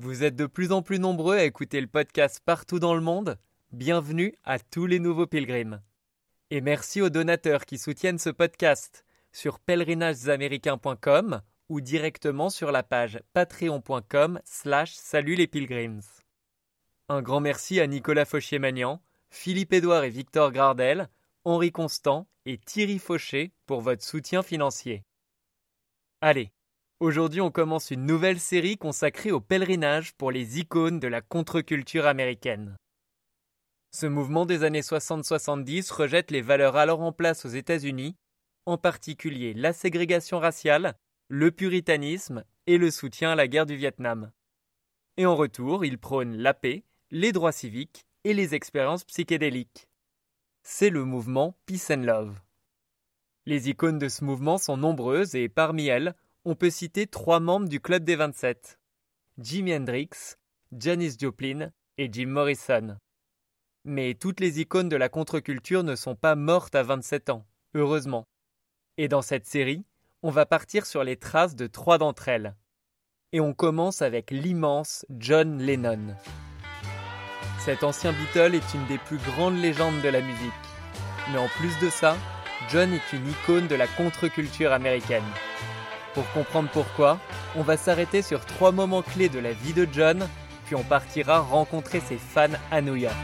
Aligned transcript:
Vous 0.00 0.22
êtes 0.22 0.36
de 0.36 0.46
plus 0.46 0.70
en 0.70 0.80
plus 0.80 1.00
nombreux 1.00 1.38
à 1.38 1.42
écouter 1.42 1.80
le 1.80 1.88
podcast 1.88 2.40
partout 2.44 2.78
dans 2.78 2.94
le 2.94 3.00
monde. 3.00 3.36
Bienvenue 3.72 4.32
à 4.44 4.60
tous 4.60 4.86
les 4.86 5.00
nouveaux 5.00 5.26
pilgrims. 5.26 5.82
Et 6.52 6.60
merci 6.60 7.02
aux 7.02 7.10
donateurs 7.10 7.66
qui 7.66 7.78
soutiennent 7.78 8.20
ce 8.20 8.30
podcast 8.30 9.04
sur 9.32 9.58
pèlerinagesaméricains.com 9.58 11.40
ou 11.68 11.80
directement 11.80 12.48
sur 12.48 12.70
la 12.70 12.84
page 12.84 13.18
patreon.com 13.32 14.40
slash 14.44 14.92
salut 14.92 15.34
les 15.34 15.48
pilgrims. 15.48 16.02
Un 17.08 17.20
grand 17.20 17.40
merci 17.40 17.80
à 17.80 17.88
Nicolas 17.88 18.24
Fauchier-Magnan, 18.24 19.02
Philippe 19.30 19.72
Édouard 19.72 20.04
et 20.04 20.10
Victor 20.10 20.52
Gardel, 20.52 21.08
Henri 21.44 21.72
Constant 21.72 22.28
et 22.46 22.58
Thierry 22.58 23.00
Fauché 23.00 23.50
pour 23.66 23.80
votre 23.80 24.04
soutien 24.04 24.44
financier. 24.44 25.02
Allez, 26.20 26.52
aujourd'hui 27.00 27.40
on 27.40 27.50
commence 27.50 27.90
une 27.90 28.06
nouvelle 28.06 28.40
série 28.40 28.76
consacrée 28.76 29.30
au 29.30 29.40
pèlerinage 29.40 30.14
pour 30.14 30.30
les 30.30 30.58
icônes 30.58 31.00
de 31.00 31.08
la 31.08 31.20
contre-culture 31.20 32.06
américaine. 32.06 32.76
Ce 33.90 34.06
mouvement 34.06 34.46
des 34.46 34.64
années 34.64 34.80
60-70 34.80 35.92
rejette 35.92 36.30
les 36.30 36.42
valeurs 36.42 36.76
alors 36.76 37.00
en 37.00 37.12
place 37.12 37.44
aux 37.44 37.50
États-Unis, 37.50 38.16
en 38.66 38.76
particulier 38.76 39.54
la 39.54 39.72
ségrégation 39.72 40.38
raciale, 40.38 40.94
le 41.28 41.50
puritanisme 41.50 42.44
et 42.66 42.78
le 42.78 42.90
soutien 42.90 43.30
à 43.30 43.34
la 43.34 43.48
guerre 43.48 43.66
du 43.66 43.76
Vietnam. 43.76 44.30
Et 45.16 45.26
en 45.26 45.36
retour, 45.36 45.84
il 45.84 45.98
prône 45.98 46.36
la 46.36 46.54
paix, 46.54 46.84
les 47.10 47.32
droits 47.32 47.52
civiques 47.52 48.06
et 48.24 48.34
les 48.34 48.54
expériences 48.54 49.04
psychédéliques. 49.04 49.88
C'est 50.62 50.90
le 50.90 51.04
mouvement 51.04 51.56
Peace 51.64 51.90
and 51.90 52.02
Love. 52.02 52.40
Les 53.46 53.70
icônes 53.70 53.98
de 53.98 54.08
ce 54.08 54.22
mouvement 54.22 54.58
sont 54.58 54.76
nombreuses 54.76 55.34
et 55.34 55.48
parmi 55.48 55.86
elles, 55.86 56.14
on 56.48 56.54
peut 56.54 56.70
citer 56.70 57.06
trois 57.06 57.40
membres 57.40 57.68
du 57.68 57.78
Club 57.78 58.04
des 58.04 58.16
27 58.16 58.78
Jimi 59.36 59.74
Hendrix, 59.74 60.08
Janis 60.72 61.14
Joplin 61.20 61.72
et 61.98 62.08
Jim 62.10 62.28
Morrison. 62.28 62.96
Mais 63.84 64.14
toutes 64.14 64.40
les 64.40 64.58
icônes 64.58 64.88
de 64.88 64.96
la 64.96 65.10
contre-culture 65.10 65.82
ne 65.82 65.94
sont 65.94 66.16
pas 66.16 66.36
mortes 66.36 66.74
à 66.74 66.82
27 66.82 67.28
ans, 67.28 67.46
heureusement. 67.74 68.26
Et 68.96 69.08
dans 69.08 69.20
cette 69.20 69.44
série, 69.44 69.84
on 70.22 70.30
va 70.30 70.46
partir 70.46 70.86
sur 70.86 71.04
les 71.04 71.18
traces 71.18 71.54
de 71.54 71.66
trois 71.66 71.98
d'entre 71.98 72.28
elles. 72.28 72.56
Et 73.32 73.40
on 73.40 73.52
commence 73.52 74.00
avec 74.00 74.30
l'immense 74.30 75.04
John 75.18 75.58
Lennon. 75.58 76.16
Cet 77.58 77.84
ancien 77.84 78.14
Beatle 78.14 78.54
est 78.54 78.74
une 78.74 78.86
des 78.86 78.98
plus 78.98 79.18
grandes 79.18 79.60
légendes 79.60 80.00
de 80.00 80.08
la 80.08 80.22
musique. 80.22 80.52
Mais 81.30 81.38
en 81.38 81.48
plus 81.48 81.78
de 81.84 81.90
ça, 81.90 82.16
John 82.70 82.90
est 82.94 83.12
une 83.12 83.28
icône 83.28 83.68
de 83.68 83.74
la 83.74 83.86
contre-culture 83.86 84.72
américaine. 84.72 85.30
Pour 86.18 86.28
comprendre 86.32 86.68
pourquoi, 86.72 87.20
on 87.54 87.62
va 87.62 87.76
s'arrêter 87.76 88.22
sur 88.22 88.44
trois 88.44 88.72
moments 88.72 89.02
clés 89.02 89.28
de 89.28 89.38
la 89.38 89.52
vie 89.52 89.72
de 89.72 89.86
John, 89.92 90.26
puis 90.66 90.74
on 90.74 90.82
partira 90.82 91.38
rencontrer 91.38 92.00
ses 92.00 92.16
fans 92.16 92.58
à 92.72 92.80
New 92.80 92.96
York. 92.96 93.14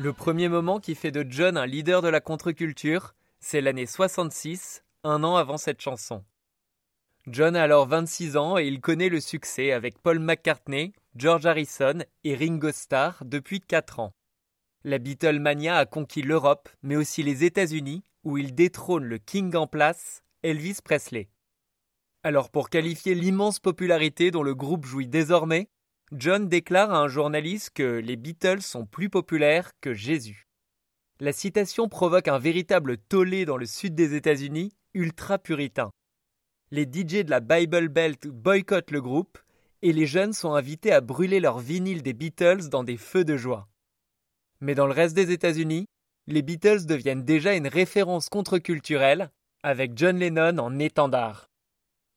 Le 0.00 0.12
premier 0.12 0.48
moment 0.48 0.78
qui 0.78 0.94
fait 0.94 1.10
de 1.10 1.26
John 1.28 1.56
un 1.56 1.66
leader 1.66 2.02
de 2.02 2.08
la 2.08 2.20
contre-culture, 2.20 3.16
c'est 3.40 3.60
l'année 3.60 3.84
66, 3.84 4.84
un 5.02 5.24
an 5.24 5.34
avant 5.34 5.56
cette 5.56 5.80
chanson. 5.80 6.22
John 7.26 7.56
a 7.56 7.64
alors 7.64 7.88
26 7.88 8.36
ans 8.36 8.58
et 8.58 8.68
il 8.68 8.80
connaît 8.80 9.08
le 9.08 9.18
succès 9.18 9.72
avec 9.72 9.98
Paul 9.98 10.20
McCartney, 10.20 10.92
George 11.16 11.46
Harrison 11.46 12.04
et 12.22 12.36
Ringo 12.36 12.70
Starr 12.70 13.24
depuis 13.24 13.60
4 13.60 13.98
ans. 13.98 14.14
La 14.84 14.98
Beatlemania 14.98 15.76
a 15.76 15.84
conquis 15.84 16.22
l'Europe, 16.22 16.68
mais 16.84 16.94
aussi 16.94 17.24
les 17.24 17.42
États-Unis, 17.42 18.04
où 18.22 18.38
il 18.38 18.54
détrône 18.54 19.02
le 19.02 19.18
king 19.18 19.56
en 19.56 19.66
place, 19.66 20.22
Elvis 20.44 20.78
Presley. 20.84 21.28
Alors 22.22 22.50
pour 22.50 22.70
qualifier 22.70 23.16
l'immense 23.16 23.58
popularité 23.58 24.30
dont 24.30 24.44
le 24.44 24.54
groupe 24.54 24.86
jouit 24.86 25.08
désormais, 25.08 25.68
John 26.12 26.48
déclare 26.48 26.92
à 26.92 27.00
un 27.00 27.08
journaliste 27.08 27.70
que 27.74 27.98
les 27.98 28.16
Beatles 28.16 28.62
sont 28.62 28.86
plus 28.86 29.10
populaires 29.10 29.72
que 29.80 29.92
Jésus. 29.92 30.48
La 31.20 31.32
citation 31.32 31.88
provoque 31.88 32.28
un 32.28 32.38
véritable 32.38 32.96
tollé 32.96 33.44
dans 33.44 33.58
le 33.58 33.66
sud 33.66 33.94
des 33.94 34.14
États-Unis, 34.14 34.72
ultra 34.94 35.38
puritain. 35.38 35.90
Les 36.70 36.84
DJ 36.84 37.24
de 37.24 37.30
la 37.30 37.40
Bible 37.40 37.88
Belt 37.88 38.26
boycottent 38.26 38.90
le 38.90 39.02
groupe 39.02 39.38
et 39.82 39.92
les 39.92 40.06
jeunes 40.06 40.32
sont 40.32 40.54
invités 40.54 40.92
à 40.92 41.00
brûler 41.00 41.40
leurs 41.40 41.58
vinyles 41.58 42.02
des 42.02 42.14
Beatles 42.14 42.68
dans 42.70 42.84
des 42.84 42.96
feux 42.96 43.24
de 43.24 43.36
joie. 43.36 43.68
Mais 44.60 44.74
dans 44.74 44.86
le 44.86 44.92
reste 44.92 45.14
des 45.14 45.30
États-Unis, 45.30 45.86
les 46.26 46.42
Beatles 46.42 46.86
deviennent 46.86 47.24
déjà 47.24 47.54
une 47.54 47.68
référence 47.68 48.28
contre-culturelle 48.28 49.30
avec 49.62 49.92
John 49.96 50.18
Lennon 50.18 50.58
en 50.58 50.78
étendard. 50.78 51.48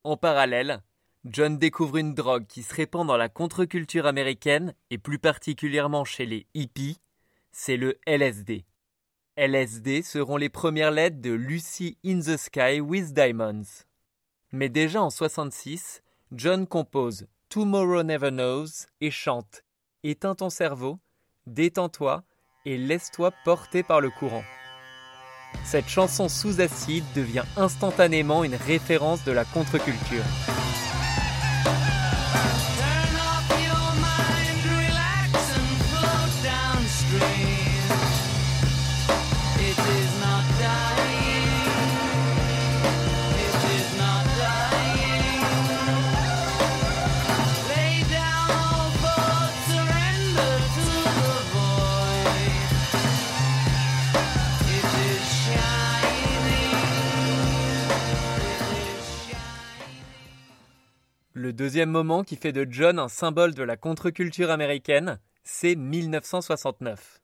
En 0.03 0.18
parallèle, 0.18 0.81
John 1.26 1.59
découvre 1.59 1.98
une 1.98 2.16
drogue 2.16 2.48
qui 2.48 2.64
se 2.64 2.74
répand 2.74 3.06
dans 3.06 3.18
la 3.18 3.30
contre-culture 3.30 4.08
américaine 4.08 4.74
et 4.90 4.98
plus 4.98 5.20
particulièrement 5.20 6.04
chez 6.04 6.26
les 6.26 6.48
hippies, 6.56 6.98
c'est 7.52 7.78
le 7.78 8.00
LSD. 8.08 8.66
LSD 9.38 10.02
seront 10.02 10.38
les 10.38 10.50
premières 10.50 10.90
lettres 10.90 11.22
de 11.22 11.32
Lucy 11.32 11.98
in 12.04 12.22
the 12.22 12.38
Sky 12.38 12.82
with 12.82 13.14
Diamonds. 13.14 13.86
Mais 14.52 14.68
déjà 14.68 15.02
en 15.02 15.12
66, 15.12 16.02
John 16.32 16.66
compose 16.66 17.28
Tomorrow 17.50 18.02
Never 18.02 18.32
Knows 18.32 18.88
et 19.00 19.12
chante 19.12 19.64
Éteins 20.03 20.34
ton 20.34 20.50
cerveau, 20.50 20.98
détends-toi 21.46 22.24
et 22.66 22.78
laisse-toi 22.78 23.32
porter 23.46 23.84
par 23.84 24.02
le 24.02 24.09
courant. 24.09 24.44
Cette 25.66 25.88
chanson 25.88 26.30
sous 26.30 26.62
acide 26.62 27.06
devient 27.16 27.46
instantanément 27.58 28.44
une 28.44 28.56
référence 28.56 29.23
de 29.23 29.32
la 29.32 29.46
contre-culture. 29.46 30.23
Le 61.52 61.58
deuxième 61.58 61.92
moment 61.92 62.24
qui 62.24 62.38
fait 62.38 62.53
de 62.53 62.66
John 62.70 62.98
un 62.98 63.09
symbole 63.09 63.53
de 63.53 63.62
la 63.62 63.76
contre-culture 63.76 64.52
américaine, 64.52 65.20
c'est 65.44 65.76
1969. 65.76 67.20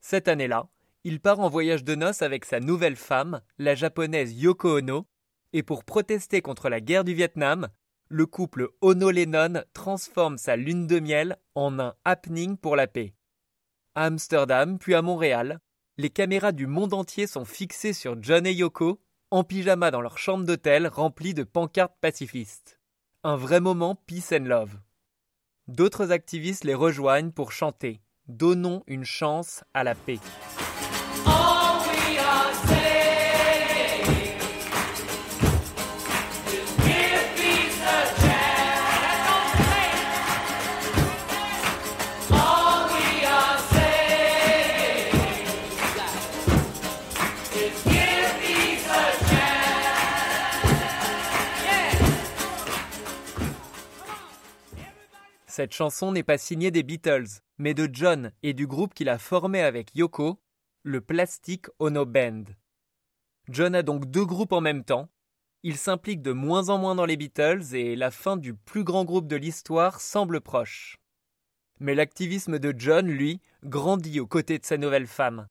Cette 0.00 0.26
année-là, 0.26 0.66
il 1.04 1.20
part 1.20 1.38
en 1.38 1.48
voyage 1.48 1.84
de 1.84 1.94
noces 1.94 2.22
avec 2.22 2.46
sa 2.46 2.58
nouvelle 2.58 2.96
femme, 2.96 3.42
la 3.58 3.76
japonaise 3.76 4.32
Yoko 4.32 4.78
Ono, 4.78 5.06
Et 5.52 5.62
pour 5.62 5.84
protester 5.84 6.42
contre 6.42 6.68
la 6.68 6.80
guerre 6.80 7.04
du 7.04 7.14
Vietnam, 7.14 7.68
le 8.08 8.26
couple 8.26 8.70
Ono-Lennon 8.80 9.62
transforme 9.72 10.36
sa 10.36 10.56
lune 10.56 10.88
de 10.88 10.98
miel 10.98 11.36
en 11.54 11.78
un 11.78 11.94
happening 12.04 12.56
pour 12.56 12.74
la 12.74 12.88
paix. 12.88 13.14
À 13.94 14.06
Amsterdam, 14.06 14.80
puis 14.80 14.94
à 14.94 15.02
Montréal, 15.02 15.60
les 15.96 16.10
caméras 16.10 16.50
du 16.50 16.66
monde 16.66 16.92
entier 16.92 17.28
sont 17.28 17.44
fixées 17.44 17.92
sur 17.92 18.20
John 18.20 18.48
et 18.48 18.52
Yoko, 18.52 19.00
en 19.30 19.44
pyjama 19.44 19.92
dans 19.92 20.00
leur 20.00 20.18
chambre 20.18 20.44
d'hôtel 20.44 20.88
remplie 20.88 21.34
de 21.34 21.44
pancartes 21.44 21.94
pacifistes. 22.00 22.73
Un 23.26 23.36
vrai 23.36 23.58
moment 23.58 23.94
peace 23.94 24.34
and 24.38 24.44
love. 24.44 24.76
D'autres 25.66 26.10
activistes 26.10 26.64
les 26.64 26.74
rejoignent 26.74 27.30
pour 27.30 27.52
chanter 27.52 28.02
Donnons 28.28 28.82
une 28.86 29.06
chance 29.06 29.64
à 29.72 29.82
la 29.82 29.94
paix. 29.94 30.18
Cette 55.56 55.72
chanson 55.72 56.10
n'est 56.10 56.24
pas 56.24 56.36
signée 56.36 56.72
des 56.72 56.82
Beatles, 56.82 57.28
mais 57.58 57.74
de 57.74 57.88
John 57.92 58.32
et 58.42 58.54
du 58.54 58.66
groupe 58.66 58.92
qu'il 58.92 59.08
a 59.08 59.18
formé 59.18 59.62
avec 59.62 59.94
Yoko, 59.94 60.40
le 60.82 61.00
Plastic 61.00 61.66
Ono 61.78 62.04
Band. 62.04 62.42
John 63.48 63.76
a 63.76 63.84
donc 63.84 64.10
deux 64.10 64.24
groupes 64.24 64.50
en 64.50 64.60
même 64.60 64.82
temps. 64.82 65.08
Il 65.62 65.76
s'implique 65.76 66.22
de 66.22 66.32
moins 66.32 66.70
en 66.70 66.78
moins 66.78 66.96
dans 66.96 67.06
les 67.06 67.16
Beatles 67.16 67.72
et 67.72 67.94
la 67.94 68.10
fin 68.10 68.36
du 68.36 68.54
plus 68.54 68.82
grand 68.82 69.04
groupe 69.04 69.28
de 69.28 69.36
l'histoire 69.36 70.00
semble 70.00 70.40
proche. 70.40 70.96
Mais 71.78 71.94
l'activisme 71.94 72.58
de 72.58 72.74
John, 72.76 73.06
lui, 73.06 73.40
grandit 73.62 74.18
aux 74.18 74.26
côtés 74.26 74.58
de 74.58 74.66
sa 74.66 74.76
nouvelle 74.76 75.06
femme. 75.06 75.46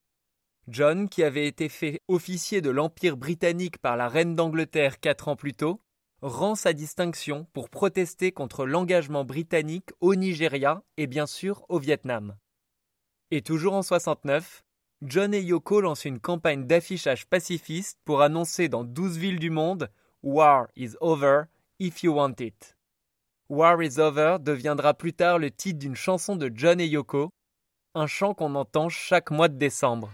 John, 0.68 1.08
qui 1.08 1.24
avait 1.24 1.48
été 1.48 1.70
fait 1.70 2.02
officier 2.10 2.60
de 2.60 2.72
l'Empire 2.72 3.16
britannique 3.16 3.78
par 3.78 3.96
la 3.96 4.10
reine 4.10 4.36
d'Angleterre 4.36 5.00
quatre 5.00 5.30
ans 5.30 5.38
plus 5.38 5.54
tôt, 5.54 5.80
rend 6.24 6.56
sa 6.56 6.72
distinction 6.72 7.46
pour 7.52 7.70
protester 7.70 8.31
contre 8.31 8.66
l'engagement 8.66 9.25
britannique 9.25 9.90
au 10.00 10.16
Nigeria 10.16 10.81
et 10.96 11.06
bien 11.06 11.28
sûr 11.28 11.66
au 11.68 11.80
Vietnam. 11.80 12.38
Et 13.30 13.42
toujours 13.42 13.74
en 13.74 13.81
69, 13.81 14.64
John 15.02 15.34
et 15.34 15.42
Yoko 15.42 15.81
lancent 15.81 16.06
une 16.06 16.22
campagne 16.22 16.66
d'affichage 16.66 17.25
pacifiste 17.25 18.00
pour 18.06 18.22
annoncer 18.22 18.70
dans 18.70 18.86
12 18.86 19.18
villes 19.18 19.40
du 19.40 19.50
monde 19.50 19.92
War 20.24 20.68
is 20.78 20.92
over 21.02 21.44
if 21.80 22.04
you 22.04 22.14
want 22.14 22.36
it. 22.40 22.78
War 23.50 23.84
is 23.84 24.00
over 24.00 24.38
deviendra 24.40 24.94
plus 24.94 25.14
tard 25.14 25.40
le 25.40 25.52
titre 25.52 25.80
d'une 25.80 25.96
chanson 25.96 26.38
de 26.38 26.50
John 26.56 26.80
et 26.80 26.88
Yoko, 26.88 27.31
un 27.96 28.08
chant 28.08 28.34
qu'on 28.34 28.56
entend 28.56 28.88
chaque 28.88 29.30
mois 29.30 29.50
de 29.50 29.58
décembre. 29.58 30.10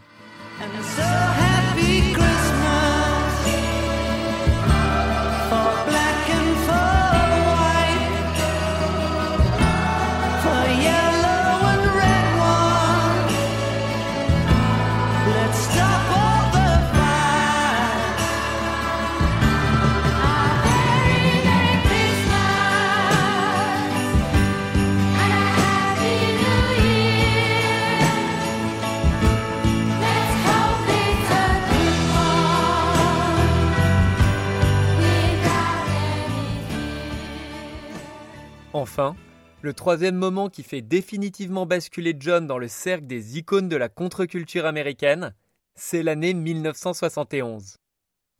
Enfin, 38.99 39.15
le 39.61 39.73
troisième 39.73 40.17
moment 40.17 40.49
qui 40.49 40.61
fait 40.61 40.81
définitivement 40.81 41.65
basculer 41.65 42.13
John 42.19 42.47
dans 42.47 42.57
le 42.57 42.67
cercle 42.67 43.07
des 43.07 43.37
icônes 43.37 43.69
de 43.69 43.77
la 43.77 43.87
contre-culture 43.87 44.65
américaine, 44.65 45.33
c'est 45.73 46.03
l'année 46.03 46.33
1971. 46.33 47.77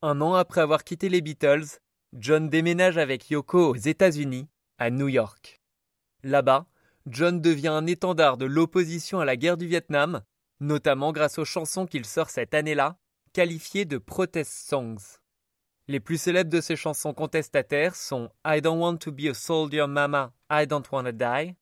Un 0.01 0.19
an 0.19 0.33
après 0.33 0.59
avoir 0.59 0.83
quitté 0.83 1.07
les 1.07 1.21
Beatles, 1.21 1.79
John 2.11 2.49
déménage 2.49 2.97
avec 2.97 3.29
Yoko 3.29 3.69
aux 3.69 3.77
États-Unis, 3.77 4.49
à 4.79 4.89
New 4.89 5.07
York. 5.07 5.61
Là-bas, 6.23 6.65
John 7.05 7.39
devient 7.39 7.69
un 7.69 7.87
étendard 7.87 8.35
de 8.35 8.45
l'opposition 8.45 9.21
à 9.21 9.25
la 9.25 9.37
guerre 9.37 9.55
du 9.55 9.65
Vietnam, 9.65 10.23
notamment 10.59 11.13
grâce 11.13 11.39
aux 11.39 11.45
chansons 11.45 11.85
qu'il 11.85 12.03
sort 12.03 12.29
cette 12.29 12.53
année-là, 12.53 12.97
qualifiées 13.31 13.85
de 13.85 13.97
protest 13.97 14.51
songs. 14.67 15.18
Les 15.89 15.99
plus 15.99 16.21
célèbres 16.21 16.51
de 16.51 16.61
ces 16.61 16.75
chansons 16.75 17.15
contestataires 17.15 17.95
sont 17.95 18.29
I 18.45 18.61
Don't 18.61 18.79
Want 18.79 18.97
to 18.97 19.11
Be 19.11 19.25
a 19.27 19.33
Soldier 19.33 19.87
Mama, 19.87 20.31
I 20.47 20.67
Don't 20.67 20.83
Wanna 20.91 21.11
Die, 21.11 21.55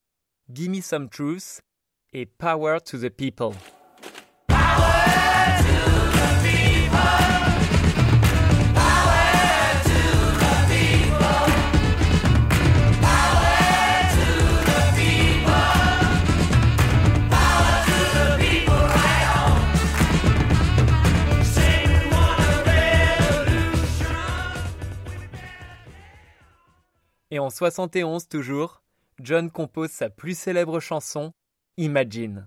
Gimme 0.54 0.82
Some 0.82 1.08
Truth 1.08 1.62
et 2.12 2.26
Power 2.26 2.82
to 2.82 2.98
the 2.98 3.10
People. 3.10 3.54
En 27.48 27.50
71 27.50 28.28
toujours, 28.28 28.84
John 29.22 29.50
compose 29.50 29.92
sa 29.92 30.10
plus 30.10 30.38
célèbre 30.38 30.82
chanson, 30.82 31.32
Imagine. 31.78 32.46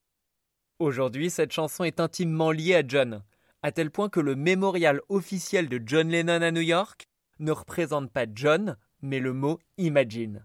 Aujourd'hui, 0.78 1.30
cette 1.30 1.52
chanson 1.52 1.84
est 1.84 2.00
intimement 2.00 2.50
liée 2.50 2.74
à 2.74 2.86
John, 2.86 3.22
à 3.62 3.72
tel 3.72 3.90
point 3.90 4.10
que 4.10 4.20
le 4.20 4.36
mémorial 4.36 5.00
officiel 5.08 5.70
de 5.70 5.80
John 5.82 6.10
Lennon 6.10 6.42
à 6.42 6.50
New 6.50 6.60
York 6.60 7.06
ne 7.38 7.50
représente 7.50 8.12
pas 8.12 8.26
John, 8.30 8.76
mais 9.00 9.20
le 9.20 9.32
mot 9.32 9.58
Imagine. 9.78 10.44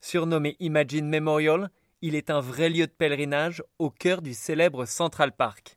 Surnommé 0.00 0.56
Imagine 0.60 1.06
Memorial, 1.06 1.70
il 2.00 2.14
est 2.14 2.30
un 2.30 2.40
vrai 2.40 2.70
lieu 2.70 2.86
de 2.86 2.92
pèlerinage 2.92 3.62
au 3.78 3.90
cœur 3.90 4.22
du 4.22 4.32
célèbre 4.32 4.86
Central 4.86 5.32
Park. 5.32 5.76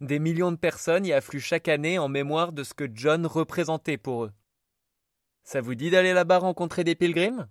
Des 0.00 0.20
millions 0.20 0.52
de 0.52 0.56
personnes 0.56 1.06
y 1.06 1.12
affluent 1.12 1.40
chaque 1.40 1.66
année 1.66 1.98
en 1.98 2.06
mémoire 2.06 2.52
de 2.52 2.62
ce 2.62 2.72
que 2.72 2.86
John 2.94 3.26
représentait 3.26 3.98
pour 3.98 4.26
eux. 4.26 4.32
Ça 5.52 5.60
vous 5.60 5.74
dit 5.74 5.90
d'aller 5.90 6.12
là-bas 6.12 6.38
rencontrer 6.38 6.84
des 6.84 6.94
pilgrims 6.94 7.48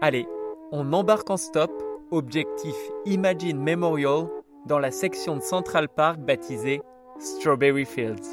Allez, 0.00 0.26
on 0.72 0.92
embarque 0.92 1.30
en 1.30 1.36
stop, 1.36 1.70
objectif 2.10 2.74
Imagine 3.04 3.62
Memorial, 3.62 4.26
dans 4.66 4.80
la 4.80 4.90
section 4.90 5.36
de 5.36 5.40
Central 5.40 5.88
Park 5.88 6.18
baptisée 6.18 6.82
Strawberry 7.20 7.84
Fields. 7.84 8.26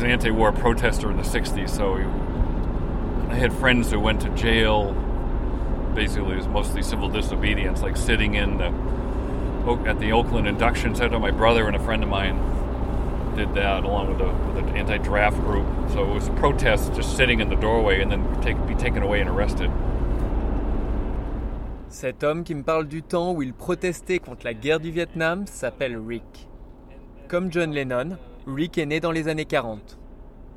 Was 0.00 0.04
an 0.06 0.12
anti-war 0.12 0.50
protester 0.50 1.10
in 1.10 1.18
the 1.18 1.22
'60s, 1.22 1.68
so 1.68 1.96
I 3.28 3.34
had 3.34 3.52
friends 3.52 3.90
who 3.90 4.00
went 4.00 4.22
to 4.22 4.30
jail. 4.30 4.94
Basically, 5.94 6.32
it 6.32 6.36
was 6.38 6.48
mostly 6.48 6.82
civil 6.82 7.10
disobedience, 7.10 7.82
like 7.82 7.98
sitting 7.98 8.34
in 8.34 8.56
the 8.56 8.68
at 9.86 10.00
the 10.00 10.10
Oakland 10.12 10.48
Induction 10.48 10.94
Center. 10.94 11.18
My 11.18 11.30
brother 11.30 11.66
and 11.66 11.76
a 11.76 11.78
friend 11.78 12.02
of 12.02 12.08
mine 12.08 12.38
did 13.36 13.52
that 13.54 13.84
along 13.84 14.08
with, 14.08 14.20
a, 14.22 14.32
with 14.46 14.64
an 14.64 14.74
anti-draft 14.74 15.36
group. 15.42 15.66
So 15.90 16.10
it 16.10 16.14
was 16.14 16.28
a 16.28 16.32
protest, 16.32 16.94
just 16.94 17.14
sitting 17.16 17.40
in 17.40 17.50
the 17.50 17.56
doorway 17.56 18.00
and 18.00 18.10
then 18.10 18.24
take, 18.40 18.56
be 18.66 18.74
taken 18.74 19.02
away 19.02 19.20
and 19.20 19.28
arrested. 19.28 19.70
Cet 21.88 22.24
homme 22.24 22.42
qui 22.42 22.54
me 22.54 22.62
parle 22.62 22.86
du 22.88 23.02
temps 23.02 23.32
où 23.34 23.42
il 23.42 23.52
protestait 23.52 24.18
contre 24.18 24.46
la 24.46 24.54
guerre 24.54 24.80
du 24.80 24.90
Vietnam 24.90 25.46
s'appelle 25.46 25.98
Rick. 25.98 26.48
Comme 27.28 27.52
John 27.52 27.72
Lennon, 27.72 28.16
Rick 28.54 28.78
est 28.78 28.86
né 28.86 29.00
dans 29.00 29.12
les 29.12 29.28
années 29.28 29.44
40. 29.44 29.98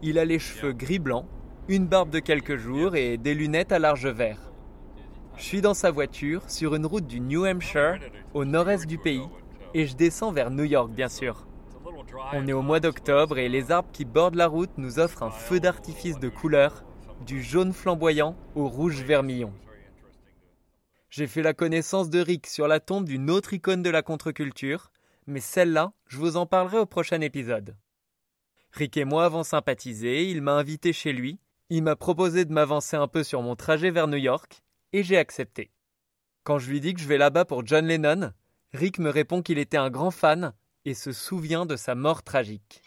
Il 0.02 0.18
a 0.18 0.26
les 0.26 0.40
cheveux 0.40 0.74
gris-blanc, 0.74 1.28
une 1.68 1.88
barbe 1.88 2.10
de 2.10 2.20
quelques 2.20 2.58
jours 2.58 2.96
et 2.96 3.18
des 3.18 3.34
lunettes 3.34 3.72
à 3.72 3.80
large 3.80 4.08
vert. 4.08 4.52
Je 5.38 5.44
suis 5.44 5.62
dans 5.62 5.74
sa 5.74 5.92
voiture 5.92 6.50
sur 6.50 6.76
une 6.76 6.86
route 6.86 7.08
du 7.08 7.20
New 7.20 7.46
Hampshire, 7.46 8.00
au 8.34 8.46
nord-est 8.46 8.86
du 8.86 8.98
pays, 8.98 9.28
et 9.74 9.88
je 9.88 9.96
descends 9.96 10.32
vers 10.32 10.52
New 10.52 10.64
York 10.64 10.92
bien 10.92 11.10
sûr. 11.10 11.48
On 12.34 12.48
est 12.48 12.54
au 12.54 12.62
mois 12.62 12.80
d'octobre 12.80 13.38
et 13.38 13.50
les 13.50 13.72
arbres 13.72 13.90
qui 13.92 14.06
bordent 14.06 14.36
la 14.36 14.48
route 14.48 14.78
nous 14.78 15.00
offrent 15.00 15.24
un 15.24 15.32
feu 15.32 15.60
d'artifice 15.60 16.20
de 16.20 16.30
couleur, 16.30 16.84
du 17.26 17.42
jaune 17.42 17.74
flamboyant 17.74 18.36
au 18.56 18.68
rouge 18.68 19.02
vermillon. 19.02 19.54
J'ai 21.10 21.28
fait 21.28 21.44
la 21.44 21.54
connaissance 21.54 22.10
de 22.10 22.20
Rick 22.20 22.48
sur 22.48 22.68
la 22.68 22.80
tombe 22.80 23.06
d'une 23.06 23.30
autre 23.30 23.54
icône 23.54 23.84
de 23.84 23.90
la 23.90 24.02
contre-culture, 24.02 24.92
mais 25.28 25.40
celle-là, 25.40 25.94
je 26.08 26.18
vous 26.18 26.38
en 26.38 26.46
parlerai 26.46 26.80
au 26.80 26.86
prochain 26.86 27.22
épisode. 27.22 27.76
Rick 28.76 28.98
et 28.98 29.06
moi 29.06 29.26
avons 29.26 29.44
sympathisé, 29.44 30.28
il 30.32 30.42
m'a 30.42 30.54
invité 30.54 30.94
chez 30.94 31.14
lui, 31.14 31.38
il 31.70 31.84
m'a 31.84 31.96
proposé 31.96 32.44
de 32.44 32.52
m'avancer 32.52 32.96
un 32.96 33.08
peu 33.08 33.24
sur 33.24 33.44
mon 33.44 33.56
trajet 33.56 33.92
vers 33.92 34.08
New 34.08 34.18
York, 34.18 34.64
et 34.94 35.04
j'ai 35.04 35.18
accepté. 35.20 35.70
Quand 36.44 36.58
je 36.58 36.72
lui 36.72 36.82
dis 36.82 36.96
que 36.96 37.00
je 37.00 37.08
vais 37.08 37.20
là-bas 37.20 37.46
pour 37.46 37.64
John 37.68 37.86
Lennon, 37.86 38.32
Rick 38.74 38.98
me 38.98 39.12
répond 39.12 39.44
qu'il 39.44 39.60
était 39.60 39.78
un 39.78 39.92
grand 39.92 40.10
fan 40.10 40.54
et 40.86 40.96
se 40.96 41.12
souvient 41.12 41.68
de 41.68 41.76
sa 41.76 41.94
mort 41.94 42.24
tragique. 42.24 42.82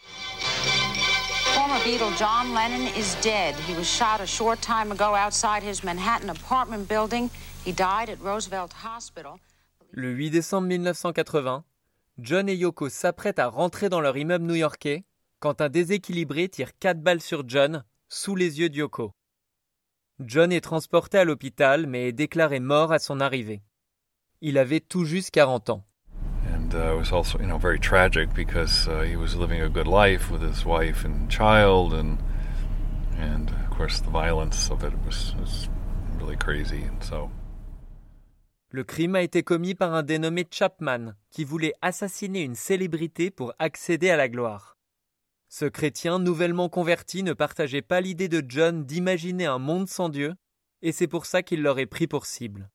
Former 1.55 1.79
Beatle 1.85 2.13
John 2.19 2.53
Lennon 2.53 2.87
is 2.97 3.15
dead. 3.23 3.55
He 3.65 3.73
was 3.77 3.85
shot 3.85 4.19
a 4.19 4.27
short 4.27 4.59
time 4.59 4.91
ago 4.91 5.15
outside 5.15 5.63
his 5.63 5.85
Manhattan 5.85 6.29
apartment 6.29 6.89
building. 6.89 7.29
He 7.65 7.71
died 7.71 8.09
at 8.09 8.19
Roosevelt 8.21 8.73
Hospital. 8.83 9.37
Le 9.91 10.11
8 10.11 10.31
décembre 10.31 10.67
1980, 10.67 11.63
John 12.19 12.49
et 12.49 12.55
Yoko 12.55 12.89
s'apprêtent 12.89 13.39
à 13.39 13.47
rentrer 13.47 13.87
dans 13.87 14.01
leur 14.01 14.17
immeuble 14.17 14.45
new-yorkais 14.45 15.05
quand 15.39 15.61
un 15.61 15.69
déséquilibré 15.69 16.49
tire 16.49 16.77
quatre 16.79 17.01
balles 17.01 17.21
sur 17.21 17.47
John 17.47 17.83
sous 18.09 18.35
les 18.35 18.59
yeux 18.59 18.69
de 18.69 18.77
Yoko. 18.77 19.11
John 20.19 20.51
est 20.51 20.61
transporté 20.61 21.17
à 21.17 21.25
l'hôpital 21.25 21.87
mais 21.87 22.09
est 22.09 22.13
déclaré 22.13 22.59
mort 22.59 22.91
à 22.91 22.99
son 22.99 23.19
arrivée. 23.19 23.61
Il 24.41 24.57
avait 24.57 24.79
tout 24.79 25.05
juste 25.05 25.31
40 25.31 25.69
ans. 25.69 25.83
And 26.53 26.73
uh, 26.73 26.93
it 26.93 26.97
was 26.97 27.11
also, 27.11 27.39
you 27.39 27.47
know, 27.47 27.57
very 27.57 27.79
tragic 27.79 28.33
because 28.33 28.87
uh, 28.87 29.03
he 29.03 29.15
was 29.15 29.35
living 29.35 29.61
a 29.61 29.69
good 29.69 29.87
life 29.87 30.31
with 30.31 30.41
his 30.41 30.65
wife 30.65 31.05
and 31.05 31.29
child, 31.29 31.93
and 31.93 32.17
and 33.17 33.49
of 33.49 33.77
course 33.77 33.99
the 33.99 34.09
violence 34.09 34.71
of 34.71 34.83
it 34.83 34.93
was, 35.05 35.35
was 35.39 35.69
really 36.19 36.35
crazy. 36.37 36.83
And 36.83 37.01
so, 37.03 37.29
Le 38.69 38.83
crime 38.83 39.15
a 39.15 39.21
été 39.21 39.43
commis 39.43 39.75
par 39.75 39.93
un 39.93 40.03
dénommé 40.03 40.45
Chapman 40.49 41.13
qui 41.29 41.45
voulait 41.45 41.73
assassiner 41.81 42.43
une 42.43 42.55
célébrité 42.55 43.31
pour 43.31 43.53
accéder 43.59 44.09
à 44.09 44.17
la 44.17 44.27
gloire. 44.27 44.76
Ce 45.49 45.65
chrétien 45.65 46.19
nouvellement 46.19 46.69
converti 46.69 47.23
ne 47.23 47.33
partageait 47.33 47.81
pas 47.81 48.01
l'idée 48.01 48.27
de 48.27 48.43
John 48.47 48.85
d'imaginer 48.85 49.45
un 49.45 49.59
monde 49.59 49.87
sans 49.87 50.09
Dieu, 50.09 50.35
et 50.81 50.91
c'est 50.91 51.07
pour 51.07 51.25
ça 51.25 51.41
qu'il 51.41 51.61
l'aurait 51.61 51.85
pris 51.85 52.07
pour 52.07 52.25
cible. 52.25 52.69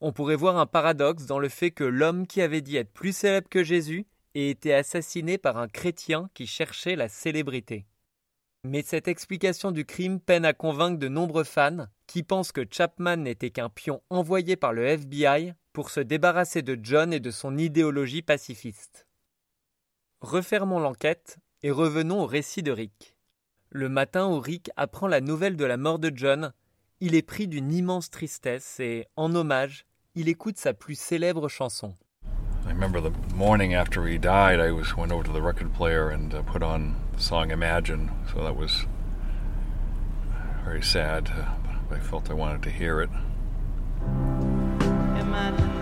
On 0.00 0.12
pourrait 0.12 0.36
voir 0.36 0.58
un 0.58 0.66
paradoxe 0.66 1.26
dans 1.26 1.40
le 1.40 1.48
fait 1.48 1.72
que 1.72 1.84
l'homme 1.84 2.26
qui 2.26 2.40
avait 2.40 2.60
dit 2.60 2.76
être 2.76 2.92
plus 2.92 3.16
célèbre 3.16 3.48
que 3.48 3.64
Jésus 3.64 4.06
ait 4.34 4.50
été 4.50 4.72
assassiné 4.72 5.38
par 5.38 5.56
un 5.56 5.66
chrétien 5.66 6.30
qui 6.34 6.46
cherchait 6.46 6.94
la 6.94 7.08
célébrité. 7.08 7.86
Mais 8.64 8.82
cette 8.82 9.08
explication 9.08 9.72
du 9.72 9.84
crime 9.84 10.20
peine 10.20 10.44
à 10.44 10.52
convaincre 10.52 10.98
de 10.98 11.08
nombreux 11.08 11.44
fans 11.44 11.86
qui 12.06 12.22
pensent 12.22 12.52
que 12.52 12.66
Chapman 12.70 13.16
n'était 13.16 13.50
qu'un 13.50 13.68
pion 13.70 14.02
envoyé 14.10 14.56
par 14.56 14.72
le 14.72 14.84
FBI 14.84 15.54
pour 15.72 15.90
se 15.90 16.00
débarrasser 16.00 16.62
de 16.62 16.78
John 16.80 17.12
et 17.12 17.20
de 17.20 17.30
son 17.30 17.56
idéologie 17.56 18.22
pacifiste. 18.22 19.06
Refermons 20.20 20.80
l'enquête 20.80 21.38
et 21.62 21.70
revenons 21.70 22.22
au 22.22 22.26
récit 22.26 22.62
de 22.62 22.72
Rick. 22.72 23.16
Le 23.70 23.88
matin 23.88 24.26
où 24.28 24.40
Rick 24.40 24.70
apprend 24.76 25.08
la 25.08 25.20
nouvelle 25.20 25.56
de 25.56 25.64
la 25.64 25.76
mort 25.76 25.98
de 25.98 26.10
John, 26.14 26.52
il 27.00 27.14
est 27.14 27.22
pris 27.22 27.46
d'une 27.48 27.72
immense 27.72 28.10
tristesse 28.10 28.80
et, 28.80 29.06
en 29.16 29.34
hommage, 29.34 29.84
il 30.14 30.28
écoute 30.28 30.58
sa 30.58 30.74
plus 30.74 30.98
célèbre 30.98 31.48
chanson. 31.48 31.94
I 32.66 32.72
remember 32.72 33.00
the 33.00 33.12
morning 33.34 33.74
after 33.74 34.06
he 34.06 34.18
died, 34.18 34.60
I 34.60 34.70
was 34.70 34.96
went 34.96 35.12
over 35.12 35.22
to 35.22 35.32
the 35.32 35.40
record 35.40 35.72
player 35.72 36.10
and 36.10 36.34
uh, 36.34 36.42
put 36.42 36.62
on 36.62 36.96
the 37.16 37.20
song 37.22 37.50
"Imagine." 37.50 38.10
So 38.32 38.42
that 38.42 38.56
was 38.56 38.86
very 40.64 40.82
sad, 40.82 41.30
uh, 41.30 41.46
but 41.88 41.96
I 41.96 42.00
felt 42.00 42.30
I 42.30 42.34
wanted 42.34 42.62
to 42.64 42.70
hear 42.70 43.00
it. 43.00 43.10
Imagine 45.18 45.77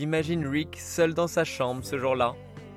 J'imagine 0.00 0.46
Rick 0.46 0.80
seul 0.80 1.12
dans 1.12 1.26
sa 1.26 1.44
chambre 1.44 1.84
ce 1.84 1.98
jour-là, 1.98 2.34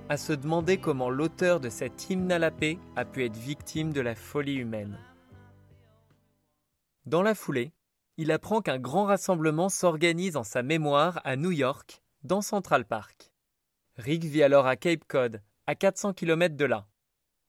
à 0.09 0.17
se 0.17 0.33
demander 0.33 0.75
comment 0.77 1.09
l'auteur 1.09 1.61
de 1.61 1.69
cet 1.69 2.09
hymne 2.09 2.33
à 2.33 2.37
la 2.37 2.51
paix 2.51 2.77
a 2.97 3.05
pu 3.05 3.23
être 3.23 3.37
victime 3.37 3.93
de 3.93 4.01
la 4.01 4.13
folie 4.13 4.55
humaine. 4.55 4.99
Dans 7.05 7.21
la 7.21 7.33
foulée, 7.33 7.71
il 8.17 8.29
apprend 8.29 8.59
qu'un 8.59 8.77
grand 8.77 9.05
rassemblement 9.05 9.69
s'organise 9.69 10.35
en 10.35 10.43
sa 10.43 10.63
mémoire 10.63 11.21
à 11.23 11.37
New 11.37 11.51
York, 11.51 12.03
dans 12.23 12.41
Central 12.41 12.83
Park. 12.83 13.31
Rick 13.95 14.25
vit 14.25 14.43
alors 14.43 14.67
à 14.67 14.75
Cape 14.75 15.05
Cod, 15.07 15.41
à 15.65 15.75
400 15.75 16.11
km 16.11 16.57
de 16.57 16.65
là. 16.65 16.87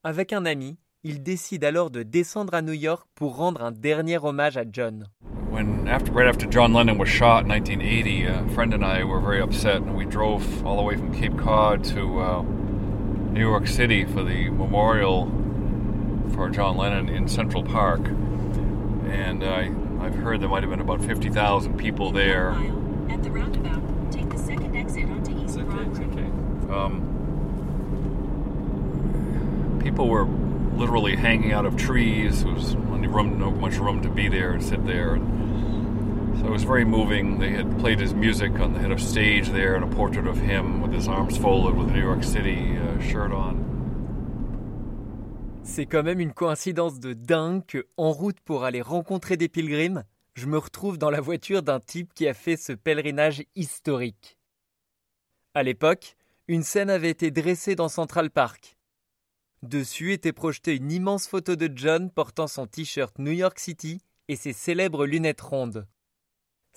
Avec 0.05 0.31
un 0.31 0.45
ami, 0.45 0.77
il 1.03 1.21
décide 1.21 1.65
alors 1.65 1.91
de 1.91 2.01
descendre 2.01 2.53
à 2.53 2.61
New 2.61 2.71
York 2.71 3.09
pour 3.13 3.35
rendre 3.35 3.61
un 3.61 3.73
dernier 3.73 4.19
hommage 4.23 4.55
à 4.55 4.63
John. 4.71 5.09
When 5.55 5.87
after 5.87 6.11
right 6.11 6.27
after 6.27 6.45
John 6.47 6.73
Lennon 6.73 6.97
was 6.97 7.07
shot 7.07 7.43
in 7.43 7.47
1980, 7.47 8.25
a 8.25 8.45
friend 8.49 8.73
and 8.73 8.83
I 8.83 9.05
were 9.05 9.21
very 9.21 9.39
upset, 9.39 9.77
and 9.77 9.95
we 9.95 10.03
drove 10.03 10.67
all 10.67 10.75
the 10.75 10.81
way 10.81 10.97
from 10.97 11.15
Cape 11.15 11.37
Cod 11.37 11.81
to 11.85 12.19
uh, 12.19 12.41
New 12.41 13.39
York 13.39 13.65
City 13.65 14.03
for 14.03 14.21
the 14.21 14.49
memorial 14.49 15.31
for 16.33 16.49
John 16.49 16.75
Lennon 16.75 17.07
in 17.07 17.29
Central 17.29 17.63
Park. 17.63 18.01
And 18.01 19.45
I, 19.45 19.71
I've 20.01 20.15
heard 20.15 20.41
there 20.41 20.49
might 20.49 20.63
have 20.63 20.71
been 20.71 20.81
about 20.81 21.01
50,000 21.01 21.77
people 21.77 22.11
there. 22.11 22.51
At 23.09 23.23
the 23.23 23.31
roundabout, 23.31 24.11
take 24.11 24.29
the 24.29 24.37
second 24.37 24.75
exit 24.75 25.05
onto 25.05 25.41
East 25.41 25.57
Broadway. 25.59 26.25
Um, 26.69 26.99
people 29.81 30.09
were 30.09 30.25
literally 30.25 31.15
hanging 31.15 31.53
out 31.53 31.65
of 31.65 31.77
trees. 31.77 32.43
There 32.43 32.53
was 32.53 32.75
only 32.75 33.07
room, 33.07 33.39
no 33.39 33.51
much 33.51 33.77
room 33.77 34.01
to 34.01 34.09
be 34.09 34.27
there 34.27 34.51
and 34.51 34.61
sit 34.61 34.85
there. 34.85 35.17
So 36.39 36.47
it 36.47 36.51
was 36.51 36.63
very 36.63 36.85
moving. 36.85 37.39
They 37.39 37.51
had 37.51 37.77
played 37.79 37.99
his 37.99 38.13
music 38.13 38.59
on 38.59 38.73
the 38.73 38.79
head 38.79 38.91
of 38.91 38.99
stage 38.99 39.49
there, 39.51 39.75
and 39.75 39.83
a 39.83 39.95
portrait 39.95 40.27
of 40.27 40.37
him 40.37 40.81
with 40.81 40.93
his 40.93 41.07
arms 41.07 41.37
folded, 41.37 41.77
with 41.77 41.89
a 41.89 41.93
New 41.93 42.03
York 42.03 42.23
City 42.23 42.77
uh, 42.77 43.01
shirt 43.01 43.31
on. 43.31 43.63
C'est 45.63 45.87
quand 45.87 46.03
même 46.03 46.19
une 46.19 46.33
coïncidence 46.33 46.99
de 46.99 47.13
dingue 47.13 47.65
que, 47.65 47.87
en 47.97 48.11
route 48.11 48.39
pour 48.41 48.65
aller 48.65 48.81
rencontrer 48.81 49.37
des 49.37 49.49
pilgrims, 49.49 50.03
je 50.35 50.45
me 50.45 50.57
retrouve 50.57 50.97
dans 50.97 51.09
la 51.09 51.21
voiture 51.21 51.63
d'un 51.63 51.79
type 51.79 52.13
qui 52.13 52.27
a 52.27 52.33
fait 52.33 52.57
ce 52.57 52.73
pèlerinage 52.73 53.43
historique. 53.55 54.37
À 55.53 55.63
l'époque, 55.63 56.17
une 56.47 56.63
scène 56.63 56.89
avait 56.89 57.09
été 57.09 57.31
dressée 57.31 57.75
dans 57.75 57.89
Central 57.89 58.29
Park. 58.29 58.77
Dessus 59.63 60.13
était 60.13 60.33
projetée 60.33 60.75
une 60.75 60.91
immense 60.91 61.27
photo 61.27 61.55
de 61.55 61.71
John 61.73 62.11
portant 62.11 62.47
son 62.47 62.67
t-shirt 62.67 63.17
New 63.17 63.31
York 63.31 63.57
City 63.57 64.01
et 64.27 64.35
ses 64.35 64.53
célèbres 64.53 65.05
lunettes 65.05 65.41
rondes. 65.41 65.87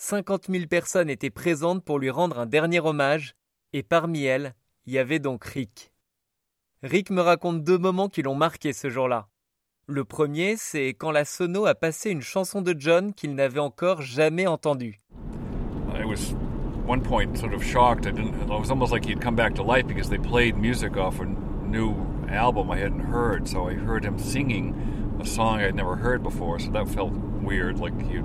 50 0.00 0.47
000 0.49 0.67
personnes 0.67 1.11
étaient 1.11 1.28
présentes 1.28 1.85
pour 1.85 1.99
lui 1.99 2.09
rendre 2.09 2.38
un 2.38 2.47
dernier 2.47 2.78
hommage, 2.78 3.35
et 3.73 3.83
parmi 3.83 4.23
elles, 4.23 4.55
il 4.87 4.93
y 4.93 4.99
avait 4.99 5.19
donc 5.19 5.45
Rick. 5.45 5.93
Rick 6.85 7.11
me 7.11 7.21
raconte 7.21 7.64
deux 7.64 7.78
moments 7.78 8.09
qui 8.09 8.23
l'ont 8.23 8.37
marqué 8.37 8.73
ce 8.73 8.90
jour-là. 8.90 9.26
Le 9.88 10.05
premier, 10.05 10.55
c'est 10.57 10.90
quand 10.90 11.11
la 11.11 11.25
sono 11.25 11.67
a 11.67 11.75
passé 11.75 12.11
une 12.11 12.23
chanson 12.23 12.62
de 12.62 12.76
John 12.78 13.12
qu'il 13.12 13.35
n'avait 13.35 13.59
encore 13.59 14.00
jamais 14.00 14.47
entendue. 14.47 15.00
I 15.93 16.05
was 16.05 16.33
one 16.87 17.02
point 17.02 17.37
sort 17.37 17.52
of 17.52 17.64
shocked. 17.64 18.07
I 18.07 18.12
didn't. 18.12 18.40
It 18.40 18.49
was 18.49 18.71
almost 18.71 18.93
like 18.93 19.05
he'd 19.05 19.21
come 19.21 19.35
back 19.35 19.57
to 19.57 19.64
life 19.64 19.88
because 19.88 20.09
they 20.09 20.19
played 20.19 20.57
music 20.57 20.97
off 20.97 21.19
a 21.21 21.25
new 21.25 21.97
album 22.28 22.71
I 22.71 22.78
hadn't 22.78 23.05
heard. 23.11 23.49
So 23.49 23.69
I 23.69 23.75
heard 23.75 24.05
him 24.05 24.17
singing 24.17 24.76
a 25.21 25.26
song 25.26 25.61
I'd 25.61 25.75
never 25.75 25.97
heard 25.97 26.23
before. 26.23 26.61
So 26.61 26.71
that 26.71 26.88
felt 26.88 27.12
weird, 27.43 27.81
like 27.81 28.00
he'd 28.09 28.25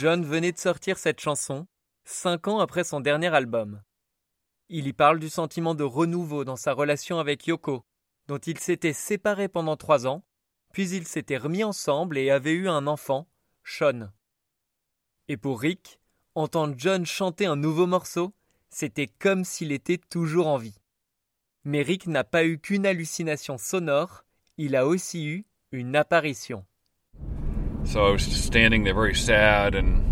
John 0.00 0.24
venait 0.24 0.52
de 0.52 0.58
sortir 0.58 0.96
cette 0.96 1.20
chanson, 1.20 1.66
cinq 2.04 2.48
ans 2.48 2.58
après 2.60 2.84
son 2.84 3.00
dernier 3.00 3.34
album. 3.34 3.82
Il 4.70 4.86
y 4.86 4.94
parle 4.94 5.18
du 5.18 5.28
sentiment 5.28 5.74
de 5.74 5.84
renouveau 5.84 6.42
dans 6.42 6.56
sa 6.56 6.72
relation 6.72 7.18
avec 7.18 7.46
Yoko, 7.46 7.84
dont 8.26 8.38
il 8.38 8.58
s'était 8.58 8.94
séparé 8.94 9.46
pendant 9.48 9.76
trois 9.76 10.06
ans, 10.06 10.24
puis 10.72 10.88
ils 10.88 11.06
s'étaient 11.06 11.36
remis 11.36 11.64
ensemble 11.64 12.16
et 12.16 12.30
avaient 12.30 12.54
eu 12.54 12.66
un 12.66 12.86
enfant, 12.86 13.28
Sean. 13.62 14.08
Et 15.28 15.36
pour 15.36 15.60
Rick, 15.60 16.00
entendre 16.34 16.76
John 16.78 17.04
chanter 17.04 17.44
un 17.44 17.56
nouveau 17.56 17.86
morceau, 17.86 18.32
c'était 18.70 19.06
comme 19.06 19.44
s'il 19.44 19.70
était 19.70 19.98
toujours 19.98 20.46
en 20.46 20.56
vie. 20.56 20.80
Mais 21.64 21.82
Rick 21.82 22.06
n'a 22.06 22.24
pas 22.24 22.46
eu 22.46 22.58
qu'une 22.58 22.86
hallucination 22.86 23.58
sonore, 23.58 24.24
il 24.56 24.76
a 24.76 24.86
aussi 24.86 25.26
eu 25.26 25.44
une 25.72 25.94
apparition. 25.94 26.64
So 27.90 28.06
I 28.06 28.10
was 28.10 28.24
just 28.24 28.44
standing 28.44 28.84
there 28.84 28.94
very 28.94 29.16
sad 29.16 29.74
and 29.74 30.06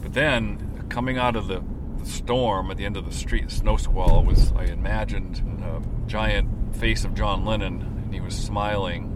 but 0.00 0.14
then 0.14 0.86
coming 0.88 1.18
out 1.18 1.36
of 1.36 1.48
the, 1.48 1.62
the 1.98 2.06
storm 2.06 2.70
at 2.70 2.78
the 2.78 2.86
end 2.86 2.96
of 2.96 3.04
the 3.04 3.12
street 3.12 3.50
snow 3.50 3.76
squall 3.76 4.24
was 4.24 4.52
I 4.52 4.64
imagined 4.64 5.42
a 5.62 5.82
giant 6.08 6.74
face 6.74 7.04
of 7.04 7.12
John 7.12 7.44
Lennon 7.44 7.82
and 7.82 8.14
he 8.14 8.20
was 8.20 8.34
smiling 8.34 9.12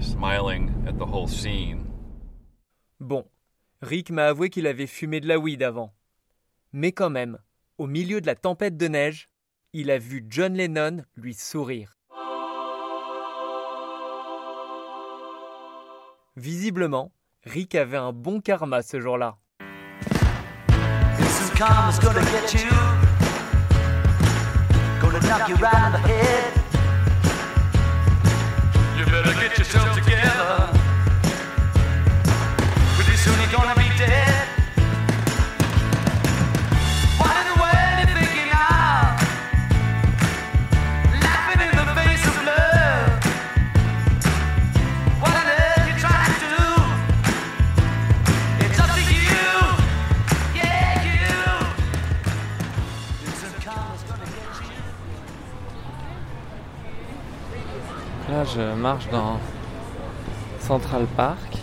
smiling 0.00 0.86
at 0.88 0.98
the 0.98 1.04
whole 1.04 1.28
scene. 1.28 1.92
Bon, 2.98 3.26
Rick 3.82 4.10
m'a 4.10 4.28
avoué 4.28 4.48
qu'il 4.48 4.66
avait 4.66 4.86
fumé 4.86 5.20
de 5.20 5.28
la 5.28 5.38
weed 5.38 5.62
avant. 5.62 5.92
Mais 6.72 6.92
quand 6.92 7.10
même, 7.10 7.36
au 7.76 7.86
milieu 7.86 8.22
de 8.22 8.26
la 8.26 8.36
tempête 8.36 8.78
de 8.78 8.88
neige, 8.88 9.28
il 9.74 9.90
a 9.90 9.98
vu 9.98 10.24
John 10.30 10.54
Lennon 10.54 11.04
lui 11.14 11.34
sourire. 11.34 11.98
Visiblement, 16.36 17.12
Rick 17.44 17.74
avait 17.74 17.98
un 17.98 18.12
bon 18.12 18.40
karma 18.40 18.80
ce 18.80 18.98
jour-là. 19.00 19.36
You 28.96 29.04
better 29.06 29.34
get 29.34 29.58
yourself 29.58 29.94
together. 29.94 30.31
Je 58.54 58.74
marche 58.74 59.08
dans 59.10 59.38
Central 60.60 61.06
Park. 61.16 61.56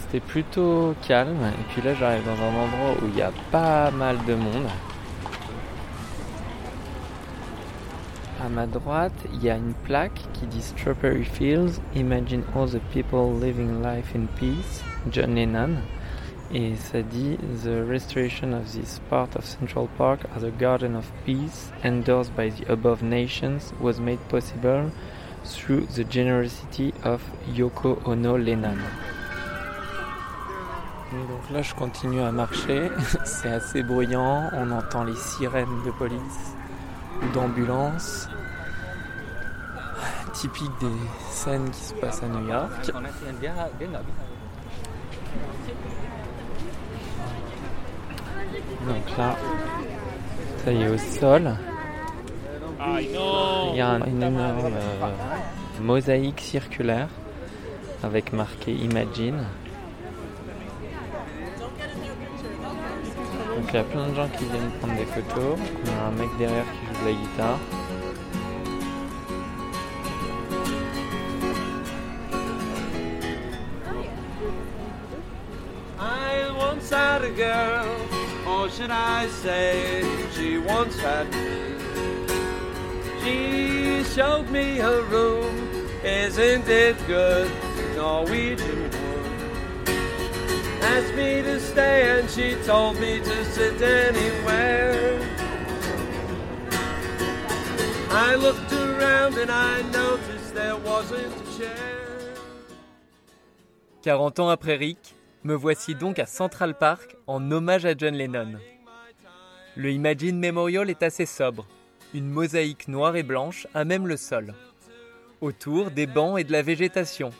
C'était 0.00 0.20
plutôt 0.20 0.94
calme. 1.06 1.44
Et 1.46 1.72
puis 1.72 1.82
là, 1.82 1.94
j'arrive 1.94 2.24
dans 2.24 2.40
un 2.42 2.64
endroit 2.64 3.02
où 3.02 3.08
il 3.08 3.16
y 3.16 3.22
a 3.22 3.32
pas 3.50 3.90
mal 3.90 4.16
de 4.26 4.34
monde. 4.34 4.66
À 8.42 8.48
ma 8.48 8.66
droite, 8.66 9.12
il 9.32 9.42
y 9.42 9.50
a 9.50 9.56
une 9.56 9.74
plaque 9.84 10.20
qui 10.32 10.46
dit 10.46 10.62
Strawberry 10.62 11.24
Fields, 11.24 11.80
Imagine 11.94 12.44
all 12.54 12.68
the 12.68 12.80
people 12.92 13.32
living 13.38 13.82
life 13.82 14.14
in 14.14 14.26
peace, 14.38 14.82
John 15.10 15.34
Lennon. 15.34 15.76
Et 16.54 16.76
ça 16.76 17.02
dit 17.02 17.36
The 17.64 17.86
restoration 17.86 18.54
of 18.54 18.72
this 18.72 19.00
part 19.10 19.36
of 19.36 19.44
Central 19.44 19.88
Park 19.98 20.20
as 20.34 20.44
a 20.44 20.50
garden 20.50 20.94
of 20.94 21.04
peace, 21.26 21.72
endorsed 21.84 22.34
by 22.34 22.48
the 22.48 22.70
above 22.72 23.02
nations, 23.02 23.74
was 23.80 24.00
made 24.00 24.20
possible 24.28 24.90
through 25.48 25.86
the 25.94 26.04
generosity 26.10 26.92
of 27.04 27.20
Yoko 27.54 27.98
Ono 28.06 28.36
Lennon. 28.36 28.76
Et 31.10 31.16
donc 31.26 31.50
là, 31.50 31.62
je 31.62 31.74
continue 31.74 32.20
à 32.20 32.30
marcher. 32.30 32.90
C'est 33.24 33.48
assez 33.50 33.82
bruyant. 33.82 34.50
On 34.52 34.70
entend 34.70 35.04
les 35.04 35.16
sirènes 35.16 35.82
de 35.86 35.90
police 35.92 36.54
ou 37.22 37.28
d'ambulance. 37.34 38.28
Typique 40.34 40.70
des 40.80 40.86
scènes 41.30 41.70
qui 41.70 41.80
se 41.80 41.94
passent 41.94 42.22
à 42.22 42.26
New 42.28 42.46
York. 42.48 42.92
Donc 48.86 49.16
là, 49.18 49.36
ça 50.64 50.72
y 50.72 50.82
est 50.82 50.88
au 50.88 50.98
sol. 50.98 51.50
Il 53.00 53.76
y 53.76 53.80
a 53.80 53.88
un- 53.90 54.00
énorme 54.02 54.36
euh, 54.38 55.37
mosaïque 55.80 56.40
circulaire 56.40 57.08
avec 58.02 58.32
marqué 58.32 58.72
Imagine. 58.72 59.44
Donc 63.56 63.66
il 63.68 63.74
y 63.74 63.78
a 63.78 63.84
plein 63.84 64.08
de 64.08 64.14
gens 64.14 64.28
qui 64.28 64.44
viennent 64.44 64.70
prendre 64.80 64.96
des 64.96 65.06
photos. 65.06 65.58
Il 65.84 65.90
y 65.90 65.94
a 65.94 66.06
un 66.06 66.10
mec 66.12 66.28
derrière 66.38 66.64
qui 66.64 66.86
joue 66.86 67.00
de 67.00 67.06
la 67.06 67.12
guitare. 67.12 67.58
I 76.90 76.90
had 76.90 77.22
a 77.22 77.30
girl, 77.30 77.86
or 78.46 78.70
should 78.70 78.90
I 78.90 79.26
say, 79.26 80.04
she 80.32 80.54
had 80.54 81.26
isn't 86.04 86.68
it 86.68 86.96
good? 87.06 87.50
Norwegian 87.96 88.82
wood. 88.82 88.96
Asked 90.82 91.14
me 91.14 91.42
to 91.42 91.60
stay, 91.60 92.18
and 92.18 92.30
she 92.30 92.54
told 92.64 92.98
me 93.00 93.20
to 93.20 93.44
sit 93.44 93.80
anywhere. 93.82 95.20
I 98.10 98.36
looked 98.36 98.72
around 98.72 99.36
and 99.36 99.50
I 99.50 99.82
noticed 99.92 100.54
there 100.54 100.76
wasn't 100.76 101.26
a 101.26 101.58
chair. 101.58 102.08
40 104.02 104.40
ans 104.40 104.48
après 104.48 104.76
Rick, 104.76 105.14
me 105.44 105.54
voici 105.54 105.94
donc 105.94 106.18
à 106.18 106.26
Central 106.26 106.74
Park 106.74 107.16
en 107.26 107.50
hommage 107.50 107.84
à 107.84 107.96
John 107.96 108.14
Lennon. 108.14 108.54
Le 109.76 109.90
Imagine 109.90 110.38
Memorial 110.38 110.88
est 110.88 111.02
assez 111.02 111.26
sobre, 111.26 111.66
une 112.14 112.28
mosaïque 112.28 112.88
noire 112.88 113.16
et 113.16 113.22
blanche 113.22 113.66
à 113.74 113.84
même 113.84 114.06
le 114.06 114.16
sol. 114.16 114.54
Autour, 115.40 115.90
des 115.90 116.06
bancs 116.06 116.38
et 116.38 116.44
de 116.44 116.52
la 116.52 116.62
végétation, 116.62 117.30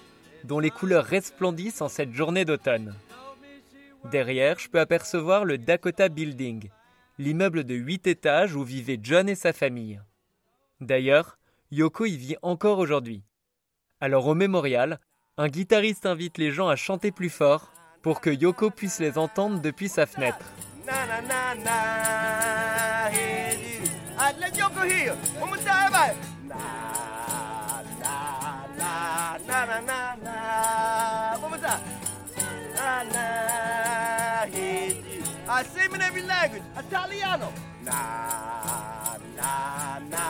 dont 0.44 0.60
les 0.60 0.70
couleurs 0.70 1.04
resplendissent 1.04 1.80
en 1.80 1.88
cette 1.88 2.12
journée 2.12 2.44
d'automne. 2.44 2.94
Derrière, 4.10 4.58
je 4.58 4.68
peux 4.68 4.78
apercevoir 4.78 5.44
le 5.44 5.58
Dakota 5.58 6.08
Building, 6.08 6.70
l'immeuble 7.18 7.64
de 7.64 7.74
8 7.74 8.06
étages 8.06 8.54
où 8.54 8.62
vivaient 8.62 9.00
John 9.02 9.28
et 9.28 9.34
sa 9.34 9.52
famille. 9.52 10.00
D'ailleurs, 10.80 11.38
Yoko 11.72 12.06
y 12.06 12.16
vit 12.16 12.36
encore 12.42 12.78
aujourd'hui. 12.78 13.24
Alors 14.00 14.28
au 14.28 14.34
mémorial, 14.34 15.00
un 15.36 15.48
guitariste 15.48 16.06
invite 16.06 16.38
les 16.38 16.52
gens 16.52 16.68
à 16.68 16.76
chanter 16.76 17.10
plus 17.10 17.30
fort 17.30 17.72
pour 18.02 18.20
que 18.20 18.30
Yoko 18.30 18.70
puisse 18.70 19.00
les 19.00 19.18
entendre 19.18 19.60
depuis 19.60 19.88
sa 19.88 20.06
fenêtre. 20.06 20.46
Na 29.18 29.36
na 29.48 29.58
na 29.66 29.80
na 29.90 29.98
na. 30.24 30.34
One 31.42 31.50
more 31.50 31.58
time. 31.58 31.82
Na 32.76 33.02
na, 33.14 33.24
hey, 34.54 35.02
dee. 35.02 35.22
Uh, 35.48 35.62
sing 35.64 35.92
in 35.94 36.00
every 36.02 36.22
language. 36.22 36.62
Italiano. 36.78 37.52
Na 37.82 38.00
na 39.38 39.52
na 40.12 40.24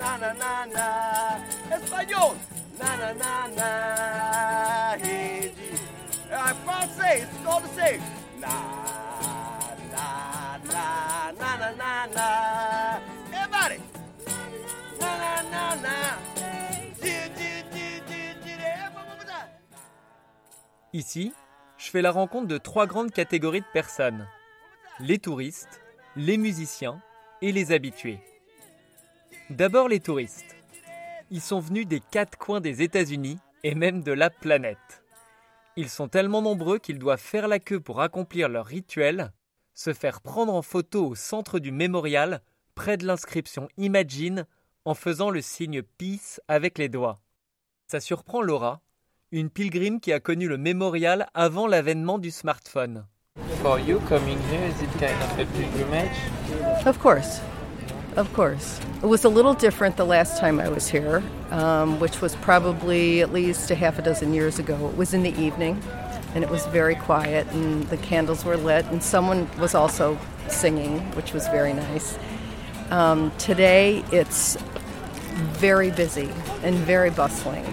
na 0.00 0.10
na 0.22 0.30
na 0.42 0.52
na. 0.74 0.86
Español. 1.76 2.34
Na 2.78 2.90
na 3.00 3.10
na 3.22 3.32
na, 3.58 3.68
hey, 5.04 5.52
dee. 5.54 5.78
Uh, 6.32 6.54
Francais, 6.64 7.22
it's 7.22 7.46
all 7.46 7.60
the 7.60 7.68
same. 7.78 8.00
Na 8.40 8.48
na 8.50 8.83
Ici, 20.94 21.32
je 21.76 21.90
fais 21.90 22.02
la 22.02 22.12
rencontre 22.12 22.46
de 22.46 22.56
trois 22.56 22.86
grandes 22.86 23.10
catégories 23.10 23.62
de 23.62 23.72
personnes. 23.72 24.28
Les 25.00 25.18
touristes, 25.18 25.82
les 26.14 26.38
musiciens 26.38 27.02
et 27.42 27.50
les 27.50 27.72
habitués. 27.72 28.20
D'abord 29.50 29.88
les 29.88 29.98
touristes. 29.98 30.54
Ils 31.32 31.40
sont 31.40 31.58
venus 31.58 31.88
des 31.88 31.98
quatre 31.98 32.38
coins 32.38 32.60
des 32.60 32.80
États-Unis 32.82 33.40
et 33.64 33.74
même 33.74 34.04
de 34.04 34.12
la 34.12 34.30
planète. 34.30 35.02
Ils 35.74 35.88
sont 35.88 36.06
tellement 36.06 36.42
nombreux 36.42 36.78
qu'ils 36.78 37.00
doivent 37.00 37.18
faire 37.18 37.48
la 37.48 37.58
queue 37.58 37.80
pour 37.80 38.00
accomplir 38.00 38.48
leur 38.48 38.66
rituel, 38.66 39.32
se 39.74 39.92
faire 39.92 40.20
prendre 40.20 40.54
en 40.54 40.62
photo 40.62 41.08
au 41.08 41.14
centre 41.16 41.58
du 41.58 41.72
mémorial, 41.72 42.40
près 42.76 42.96
de 42.96 43.04
l'inscription 43.04 43.66
Imagine, 43.78 44.46
en 44.84 44.94
faisant 44.94 45.30
le 45.30 45.40
signe 45.40 45.82
Peace 45.82 46.38
avec 46.46 46.78
les 46.78 46.88
doigts. 46.88 47.20
Ça 47.88 47.98
surprend 47.98 48.42
Laura, 48.42 48.83
une 49.34 49.50
pilgrime 49.50 49.98
qui 49.98 50.12
a 50.12 50.20
connu 50.20 50.46
le 50.46 50.56
mémorial 50.56 51.26
avant 51.34 51.66
l'avènement 51.66 52.18
du 52.18 52.30
smartphone. 52.30 53.04
For 53.62 53.80
you, 53.80 53.98
coming 54.08 54.38
here, 54.48 54.64
is 54.64 54.80
it 54.80 54.90
kind 55.00 55.20
of 55.22 55.38
a 55.38 55.46
pilgrimage? 55.56 56.86
Of 56.86 57.00
course. 57.00 57.40
Of 58.16 58.32
course. 58.32 58.78
It 59.02 59.06
was 59.06 59.24
a 59.24 59.28
little 59.28 59.54
different 59.54 59.96
the 59.96 60.06
last 60.06 60.38
time 60.38 60.60
I 60.60 60.68
was 60.68 60.86
here, 60.86 61.20
um, 61.50 61.98
which 61.98 62.20
was 62.20 62.36
probably 62.36 63.22
at 63.22 63.32
least 63.32 63.72
a 63.72 63.74
half 63.74 63.98
a 63.98 64.02
dozen 64.02 64.32
years 64.32 64.60
ago. 64.60 64.88
It 64.88 64.96
was 64.96 65.12
in 65.12 65.24
the 65.24 65.34
evening, 65.36 65.82
and 66.36 66.44
it 66.44 66.50
was 66.50 66.64
very 66.66 66.94
quiet, 66.94 67.48
and 67.50 67.82
the 67.88 67.96
candles 67.96 68.44
were 68.44 68.56
lit, 68.56 68.84
and 68.92 69.02
someone 69.02 69.48
was 69.58 69.74
also 69.74 70.16
singing, 70.46 71.00
which 71.16 71.32
was 71.32 71.48
very 71.48 71.72
nice. 71.72 72.16
Um, 72.90 73.32
today, 73.38 74.04
it's 74.12 74.56
very 75.58 75.90
busy 75.90 76.30
and 76.62 76.76
very 76.76 77.10
bustling. 77.10 77.66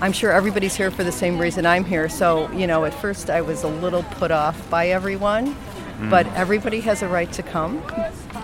I'm 0.00 0.12
sure 0.12 0.32
everybody's 0.32 0.74
here 0.74 0.90
for 0.90 1.04
the 1.04 1.12
same 1.12 1.38
reason 1.38 1.64
I'm 1.66 1.84
here. 1.84 2.08
So, 2.08 2.50
you 2.52 2.66
know, 2.66 2.84
at 2.84 2.92
first 2.94 3.30
I 3.30 3.40
was 3.40 3.62
a 3.62 3.68
little 3.68 4.02
put 4.02 4.30
off 4.30 4.68
by 4.68 4.88
everyone, 4.88 5.56
but 6.10 6.26
everybody 6.34 6.80
has 6.80 7.02
a 7.02 7.08
right 7.08 7.30
to 7.32 7.42
come, 7.42 7.82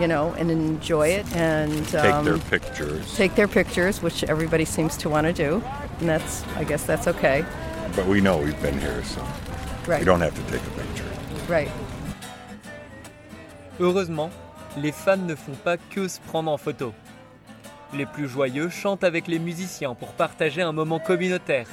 you 0.01 0.07
know, 0.07 0.33
and 0.39 0.51
enjoy 0.51 1.09
it 1.09 1.27
and 1.35 1.87
Take 1.89 2.05
um, 2.15 2.25
their 2.25 2.39
pictures. 2.39 3.15
take 3.17 3.35
their 3.35 3.49
pictures, 3.49 4.01
which 4.01 4.23
everybody 4.25 4.65
seems 4.65 4.97
to 4.99 5.09
want 5.11 5.27
to 5.27 5.33
do. 5.33 5.63
And 5.99 6.09
that's, 6.09 6.45
I 6.57 6.65
guess 6.65 6.85
that's 6.85 7.07
okay. 7.09 7.45
But 7.97 8.07
we 8.07 8.21
know 8.21 8.39
we've 8.39 8.61
been 8.63 8.79
here, 8.79 9.03
so 9.05 9.27
Right. 9.87 9.99
you 10.01 10.05
don't 10.07 10.21
have 10.21 10.35
to 10.35 10.53
take 10.53 10.65
a 10.67 10.71
picture. 10.71 11.05
Right. 11.49 11.71
Heureusement, 13.79 14.31
les 14.77 14.93
fans 14.93 15.17
ne 15.27 15.35
font 15.35 15.57
pas 15.65 15.79
que 15.91 16.07
se 16.07 16.21
prendre 16.21 16.53
en 16.53 16.59
photo. 16.59 16.95
Les 17.93 18.07
plus 18.07 18.29
joyeux 18.29 18.69
chantent 18.69 19.03
avec 19.03 19.27
les 19.27 19.41
musiciens 19.41 19.95
pour 19.95 20.13
partager 20.13 20.63
un 20.63 20.71
moment 20.71 21.01
communautaire. 21.01 21.67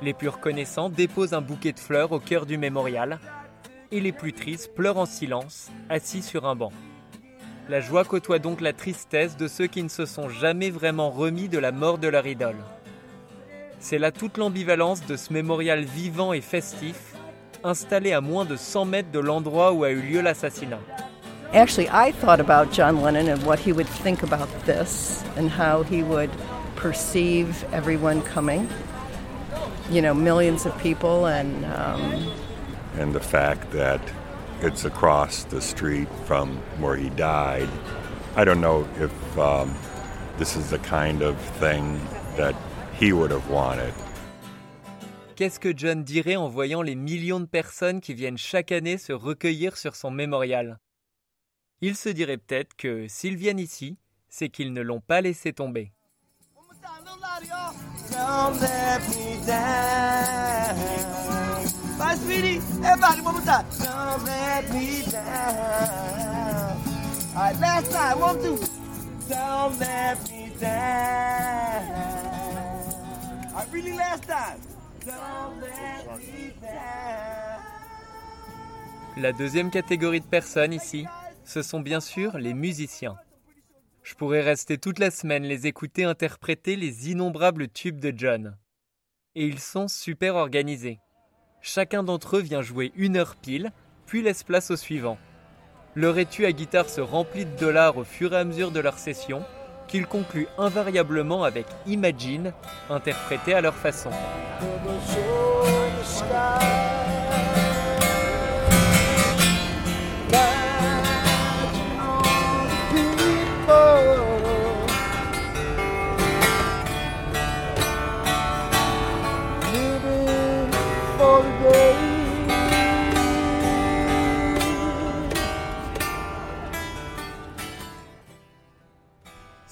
Les 0.00 0.14
plus 0.14 0.28
reconnaissants 0.28 0.88
déposent 0.88 1.34
un 1.34 1.40
bouquet 1.40 1.72
de 1.72 1.80
fleurs 1.80 2.12
au 2.12 2.20
cœur 2.20 2.46
du 2.46 2.58
mémorial. 2.58 3.18
Et 3.90 4.00
les 4.00 4.12
plus 4.12 4.32
tristes 4.32 4.72
pleurent 4.74 4.98
en 4.98 5.06
silence, 5.06 5.70
assis 5.88 6.22
sur 6.22 6.46
un 6.46 6.54
banc. 6.54 6.72
La 7.68 7.80
joie 7.80 8.04
côtoie 8.04 8.38
donc 8.38 8.60
la 8.60 8.72
tristesse 8.72 9.36
de 9.36 9.48
ceux 9.48 9.66
qui 9.66 9.82
ne 9.82 9.88
se 9.88 10.06
sont 10.06 10.28
jamais 10.28 10.70
vraiment 10.70 11.10
remis 11.10 11.48
de 11.48 11.58
la 11.58 11.72
mort 11.72 11.98
de 11.98 12.08
leur 12.08 12.26
idole. 12.26 12.56
C'est 13.80 13.98
là 13.98 14.12
toute 14.12 14.38
l'ambivalence 14.38 15.04
de 15.06 15.16
ce 15.16 15.32
mémorial 15.32 15.82
vivant 15.82 16.32
et 16.32 16.40
festif, 16.40 17.14
installé 17.64 18.12
à 18.12 18.20
moins 18.20 18.44
de 18.44 18.56
100 18.56 18.84
mètres 18.84 19.10
de 19.10 19.18
l'endroit 19.18 19.72
où 19.72 19.82
a 19.82 19.90
eu 19.90 20.02
lieu 20.02 20.20
l'assassinat. 20.20 20.80
Actually, 21.54 21.90
I 21.90 22.12
thought 22.12 22.40
about 22.40 22.72
John 22.72 23.02
Lennon 23.02 23.28
and 23.28 23.44
what 23.44 23.58
he 23.58 23.72
would 23.72 23.86
think 23.86 24.22
about 24.22 24.48
this 24.64 25.22
and 25.36 25.50
how 25.50 25.82
he 25.82 26.02
would 26.02 26.30
perceive 26.76 27.62
everyone 27.74 28.22
coming. 28.22 28.70
You 29.90 30.00
know, 30.00 30.14
millions 30.14 30.64
of 30.64 30.76
people, 30.78 31.26
and 31.26 31.66
um, 31.66 32.32
And 32.98 33.12
the 33.12 33.20
fact 33.20 33.70
that 33.72 34.00
it's 34.62 34.86
across 34.86 35.44
the 35.44 35.60
street 35.60 36.08
from 36.24 36.56
where 36.80 36.96
he 36.96 37.10
died, 37.10 37.68
I 38.34 38.44
don't 38.44 38.62
know 38.62 38.88
if 38.98 39.38
um, 39.38 39.74
this 40.38 40.56
is 40.56 40.70
the 40.70 40.78
kind 40.78 41.20
of 41.20 41.36
thing 41.60 42.00
that 42.38 42.54
he 42.98 43.12
would 43.12 43.30
have 43.30 43.50
wanted. 43.50 43.92
Qu'est-ce 45.36 45.58
que 45.58 45.74
John 45.74 46.02
dirait 46.02 46.36
en 46.36 46.48
voyant 46.48 46.80
les 46.80 46.94
millions 46.94 47.40
de 47.40 47.46
personnes 47.46 48.00
qui 48.00 48.14
viennent 48.14 48.38
chaque 48.38 48.72
année 48.72 48.96
se 48.96 49.12
recueillir 49.12 49.76
sur 49.76 49.94
son 49.94 50.10
mémorial 50.10 50.78
Il 51.84 51.96
se 51.96 52.08
dirait 52.08 52.36
peut-être 52.36 52.76
que 52.76 53.08
s'ils 53.08 53.34
viennent 53.34 53.58
ici, 53.58 53.98
c'est 54.28 54.48
qu'ils 54.48 54.72
ne 54.72 54.82
l'ont 54.82 55.00
pas 55.00 55.20
laissé 55.20 55.52
tomber. 55.52 55.90
La 79.16 79.32
deuxième 79.32 79.70
catégorie 79.72 80.20
de 80.20 80.26
personnes 80.26 80.72
ici, 80.72 81.06
ce 81.44 81.62
sont 81.62 81.80
bien 81.80 82.00
sûr 82.00 82.38
les 82.38 82.54
musiciens. 82.54 83.16
Je 84.02 84.14
pourrais 84.14 84.40
rester 84.40 84.78
toute 84.78 84.98
la 84.98 85.10
semaine 85.10 85.44
les 85.44 85.66
écouter 85.66 86.04
interpréter 86.04 86.76
les 86.76 87.10
innombrables 87.10 87.68
tubes 87.68 88.00
de 88.00 88.12
John. 88.16 88.56
Et 89.34 89.46
ils 89.46 89.60
sont 89.60 89.88
super 89.88 90.34
organisés. 90.34 90.98
Chacun 91.60 92.02
d'entre 92.02 92.38
eux 92.38 92.40
vient 92.40 92.62
jouer 92.62 92.92
une 92.96 93.16
heure 93.16 93.36
pile, 93.36 93.70
puis 94.06 94.22
laisse 94.22 94.42
place 94.42 94.70
au 94.70 94.76
suivant. 94.76 95.18
Leur 95.94 96.18
étui 96.18 96.46
à 96.46 96.52
guitare 96.52 96.88
se 96.88 97.00
remplit 97.00 97.44
de 97.44 97.56
dollars 97.56 97.96
au 97.96 98.04
fur 98.04 98.32
et 98.32 98.38
à 98.38 98.44
mesure 98.44 98.72
de 98.72 98.80
leur 98.80 98.98
session, 98.98 99.44
qu'ils 99.86 100.06
concluent 100.06 100.48
invariablement 100.58 101.44
avec 101.44 101.66
Imagine, 101.86 102.52
interprété 102.88 103.54
à 103.54 103.60
leur 103.60 103.74
façon. 103.74 104.10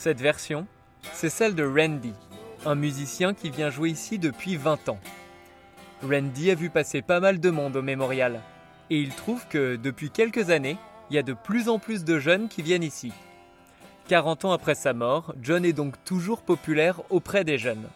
Cette 0.00 0.22
version, 0.22 0.66
c'est 1.12 1.28
celle 1.28 1.54
de 1.54 1.62
Randy, 1.62 2.14
un 2.64 2.74
musicien 2.74 3.34
qui 3.34 3.50
vient 3.50 3.68
jouer 3.68 3.90
ici 3.90 4.18
depuis 4.18 4.56
20 4.56 4.88
ans. 4.88 4.98
Randy 6.02 6.50
a 6.50 6.54
vu 6.54 6.70
passer 6.70 7.02
pas 7.02 7.20
mal 7.20 7.38
de 7.38 7.50
monde 7.50 7.76
au 7.76 7.82
mémorial, 7.82 8.40
et 8.88 8.98
il 8.98 9.10
trouve 9.10 9.46
que 9.48 9.76
depuis 9.76 10.08
quelques 10.08 10.48
années, 10.48 10.78
il 11.10 11.16
y 11.16 11.18
a 11.18 11.22
de 11.22 11.34
plus 11.34 11.68
en 11.68 11.78
plus 11.78 12.02
de 12.02 12.18
jeunes 12.18 12.48
qui 12.48 12.62
viennent 12.62 12.82
ici. 12.82 13.12
40 14.08 14.46
ans 14.46 14.52
après 14.52 14.74
sa 14.74 14.94
mort, 14.94 15.34
John 15.42 15.66
est 15.66 15.74
donc 15.74 16.02
toujours 16.02 16.40
populaire 16.40 17.02
auprès 17.10 17.44
des 17.44 17.58
jeunes. 17.58 17.90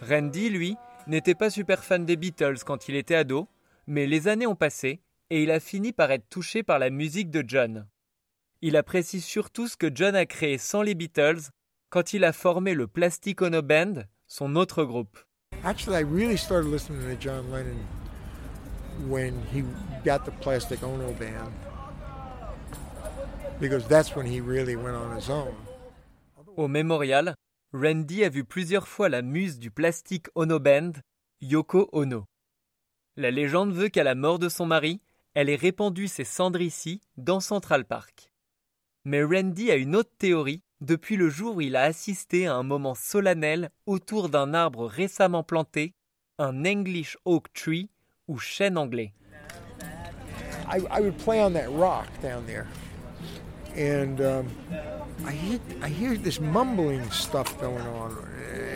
Randy, 0.00 0.48
lui, 0.48 0.78
n'était 1.06 1.34
pas 1.34 1.50
super 1.50 1.84
fan 1.84 2.06
des 2.06 2.16
Beatles 2.16 2.64
quand 2.64 2.88
il 2.88 2.96
était 2.96 3.14
ado, 3.14 3.46
mais 3.86 4.06
les 4.06 4.26
années 4.26 4.46
ont 4.46 4.56
passé 4.56 5.02
et 5.28 5.42
il 5.42 5.50
a 5.50 5.60
fini 5.60 5.92
par 5.92 6.10
être 6.12 6.30
touché 6.30 6.62
par 6.62 6.78
la 6.78 6.88
musique 6.88 7.30
de 7.30 7.44
John. 7.46 7.86
Il 8.62 8.76
apprécie 8.76 9.22
surtout 9.22 9.68
ce 9.68 9.76
que 9.78 9.90
John 9.94 10.14
a 10.14 10.26
créé 10.26 10.58
sans 10.58 10.82
les 10.82 10.94
Beatles 10.94 11.50
quand 11.88 12.12
il 12.12 12.24
a 12.24 12.34
formé 12.34 12.74
le 12.74 12.86
Plastic 12.86 13.40
Ono 13.40 13.62
Band, 13.62 14.02
son 14.26 14.54
autre 14.54 14.84
groupe. 14.84 15.18
Actually, 15.64 15.96
I 15.96 16.02
really 16.02 16.36
started 16.36 16.70
listening 16.70 17.00
to 17.08 17.18
John 17.18 17.50
Lennon 17.50 17.78
when 19.08 19.34
he 19.50 19.62
got 20.04 20.26
the 20.26 20.32
Plastic 20.42 20.82
Ono 20.82 21.10
band 21.14 21.50
because 23.58 23.86
that's 23.88 24.14
when 24.14 24.26
he 24.26 24.40
really 24.40 24.76
went 24.76 24.94
on 24.94 25.16
his 25.16 25.30
own. 25.30 25.54
Au 26.58 26.68
mémorial, 26.68 27.34
Randy 27.72 28.24
a 28.24 28.28
vu 28.28 28.44
plusieurs 28.44 28.88
fois 28.88 29.08
la 29.08 29.22
muse 29.22 29.58
du 29.58 29.70
Plastic 29.70 30.28
Ono 30.34 30.58
Band, 30.58 30.92
Yoko 31.40 31.88
Ono. 31.92 32.26
La 33.16 33.30
légende 33.30 33.72
veut 33.72 33.88
qu'à 33.88 34.04
la 34.04 34.14
mort 34.14 34.38
de 34.38 34.50
son 34.50 34.66
mari, 34.66 35.00
elle 35.32 35.48
ait 35.48 35.56
répandu 35.56 36.08
ses 36.08 36.24
cendres 36.24 36.60
ici, 36.60 37.00
dans 37.16 37.40
Central 37.40 37.86
Park. 37.86 38.30
Mais 39.04 39.22
Randy 39.22 39.70
a 39.70 39.76
une 39.76 39.96
autre 39.96 40.10
théorie 40.18 40.62
depuis 40.82 41.16
le 41.16 41.30
jour 41.30 41.56
où 41.56 41.60
il 41.62 41.74
a 41.76 41.84
assisté 41.84 42.46
à 42.46 42.54
un 42.54 42.62
moment 42.62 42.94
solennel 42.94 43.70
autour 43.86 44.28
d'un 44.28 44.52
arbre 44.52 44.86
récemment 44.86 45.42
planté, 45.42 45.94
un 46.38 46.64
English 46.66 47.16
Oak 47.24 47.52
Tree 47.54 47.88
ou 48.28 48.38
chêne 48.38 48.76
anglais. 48.76 49.12
I, 50.72 50.80
I 50.90 51.00
would 51.00 51.16
play 51.18 51.40
on 51.40 51.54
that 51.54 51.70
rock 51.70 52.06
down 52.22 52.44
there, 52.46 52.66
and 53.74 54.20
um, 54.20 54.46
I 55.26 55.32
hear 55.32 55.58
I 55.82 55.88
hear 55.88 56.16
this 56.16 56.38
mumbling 56.38 57.10
stuff 57.10 57.58
going 57.60 57.84
on, 57.86 58.16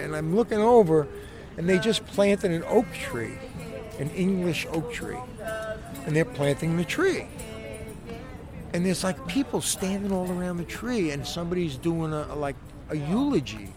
and 0.02 0.16
I'm 0.16 0.34
looking 0.34 0.58
over, 0.58 1.06
and 1.56 1.68
they 1.68 1.78
just 1.78 2.04
planted 2.06 2.50
an 2.50 2.64
oak 2.64 2.86
tree, 2.94 3.38
an 4.00 4.10
English 4.16 4.66
oak 4.72 4.92
tree, 4.92 5.18
and 6.06 6.16
they're 6.16 6.24
planting 6.24 6.76
the 6.76 6.84
tree. 6.84 7.26
And 8.74 8.82
there's 8.82 9.04
like 9.04 9.24
people 9.28 9.60
standing 9.60 10.10
all 10.10 10.28
around 10.28 10.56
the 10.56 10.66
tree, 10.66 11.12
and 11.12 11.24
somebody's 11.24 11.78
doing 11.78 12.12
a 12.12 12.34
like 12.34 12.56
a 12.90 12.96
eulogy. 12.96 13.68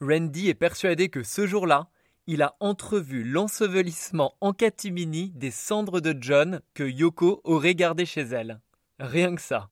Randy 0.00 0.48
est 0.48 0.54
persuadé 0.54 1.10
que 1.10 1.22
ce 1.22 1.46
jour-là, 1.46 1.88
il 2.26 2.42
a 2.42 2.56
entrevu 2.60 3.22
l'ensevelissement 3.22 4.34
en 4.40 4.54
catimini 4.54 5.30
des 5.34 5.50
cendres 5.50 6.00
de 6.00 6.16
John 6.18 6.60
que 6.72 6.84
Yoko 6.84 7.42
aurait 7.44 7.74
gardées 7.74 8.06
chez 8.06 8.22
elle. 8.22 8.60
Rien 8.98 9.34
que 9.34 9.42
ça. 9.42 9.68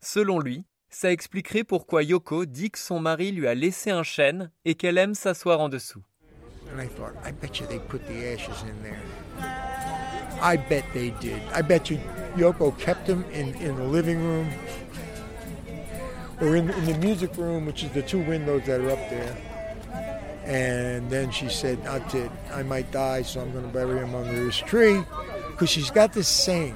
Selon 0.00 0.40
lui, 0.40 0.64
ça 0.88 1.12
expliquerait 1.12 1.62
pourquoi 1.62 2.02
Yoko 2.02 2.46
dit 2.46 2.72
que 2.72 2.78
son 2.78 2.98
mari 2.98 3.30
lui 3.30 3.46
a 3.46 3.54
laissé 3.54 3.90
un 3.90 4.02
chêne 4.02 4.50
et 4.64 4.74
qu'elle 4.74 4.98
aime 4.98 5.14
s'asseoir 5.14 5.60
en 5.60 5.68
dessous. 5.68 6.02
And 6.72 6.80
I 6.80 6.88
thought, 6.88 7.14
I 7.24 7.32
bet 7.32 7.60
you 7.60 7.66
they 7.66 7.78
put 7.78 8.00
the 8.06 8.34
ashes 8.34 8.64
in 8.64 8.82
there. 8.82 9.00
I 10.40 10.56
bet 10.56 10.84
they 10.94 11.10
did. 11.20 11.42
I 11.52 11.62
bet 11.62 11.90
you 11.90 12.00
Yoko 12.36 12.76
kept 12.78 13.06
them 13.06 13.24
in, 13.32 13.54
in 13.56 13.76
the 13.76 13.84
living 13.84 14.22
room 14.22 14.50
or 16.40 16.56
in, 16.56 16.70
in 16.70 16.84
the 16.86 16.98
music 16.98 17.36
room, 17.36 17.66
which 17.66 17.84
is 17.84 17.90
the 17.90 18.02
two 18.02 18.22
windows 18.22 18.62
that 18.66 18.80
are 18.80 18.90
up 18.90 19.10
there. 19.10 19.36
And 20.44 21.10
then 21.10 21.30
she 21.30 21.48
said, 21.48 21.84
That's 21.84 22.14
it. 22.14 22.30
I 22.52 22.62
might 22.62 22.90
die, 22.90 23.22
so 23.22 23.40
I'm 23.40 23.52
going 23.52 23.66
to 23.66 23.72
bury 23.72 23.98
him 23.98 24.14
under 24.14 24.44
this 24.44 24.56
tree. 24.56 25.02
Because 25.50 25.70
she's 25.70 25.90
got 25.90 26.12
this 26.12 26.28
saying 26.28 26.74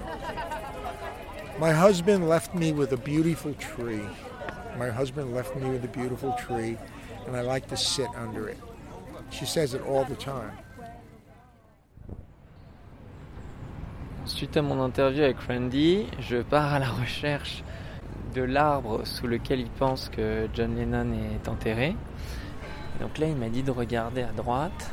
My 1.59 1.72
husband 1.72 2.29
left 2.29 2.55
me 2.55 2.72
with 2.72 2.92
a 2.92 2.96
beautiful 2.96 3.55
tree. 3.55 4.05
My 4.79 4.90
husband 4.90 5.35
left 5.35 5.57
me 5.57 5.70
with 5.70 5.85
a 5.85 5.88
beautiful 5.88 6.33
tree, 6.38 6.77
and 7.27 7.37
I 7.37 7.40
like 7.40 7.68
to 7.68 7.77
sit 7.77 8.09
under 8.16 8.48
it. 8.48 8.59
She 9.31 9.46
says 9.46 9.72
it 9.72 9.83
all 9.83 10.05
the 10.05 10.16
time. 10.16 10.53
Suite 14.27 14.57
à 14.57 14.63
mon 14.63 14.83
interview 14.83 15.23
avec 15.23 15.37
Randy, 15.41 16.07
je 16.19 16.39
pars 16.39 16.73
à 16.73 16.79
la 16.79 16.89
recherche 16.89 17.63
de 18.35 18.43
l'arbre 18.43 19.07
sous 19.07 19.27
lequel 19.27 19.61
il 19.61 19.71
pense 19.71 20.09
que 20.09 20.49
John 20.55 20.75
Lennon 20.77 21.13
est 21.13 21.49
enterré. 21.49 21.95
Donc 23.01 23.19
là, 23.19 23.27
il 23.27 23.37
m'a 23.37 23.49
dit 23.49 23.63
de 23.63 23.71
regarder 23.71 24.23
à 24.23 24.33
droite. 24.33 24.91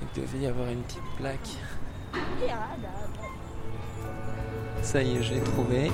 Il 0.00 0.22
devait 0.22 0.38
y 0.38 0.46
avoir 0.46 0.68
une 0.68 0.82
petite 0.82 1.02
plaque. 1.16 1.48
Ça 4.82 5.02
y 5.02 5.16
est, 5.16 5.22
je 5.22 5.34
l'ai 5.34 5.40
trouvé. 5.40 5.90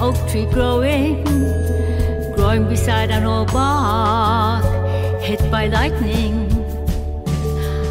Oak 0.00 0.16
tree 0.28 0.46
growing, 0.46 1.22
beside 2.58 3.10
an 3.12 3.24
old 3.24 3.50
hit 5.22 5.40
by 5.52 5.68
lightning. 5.68 6.48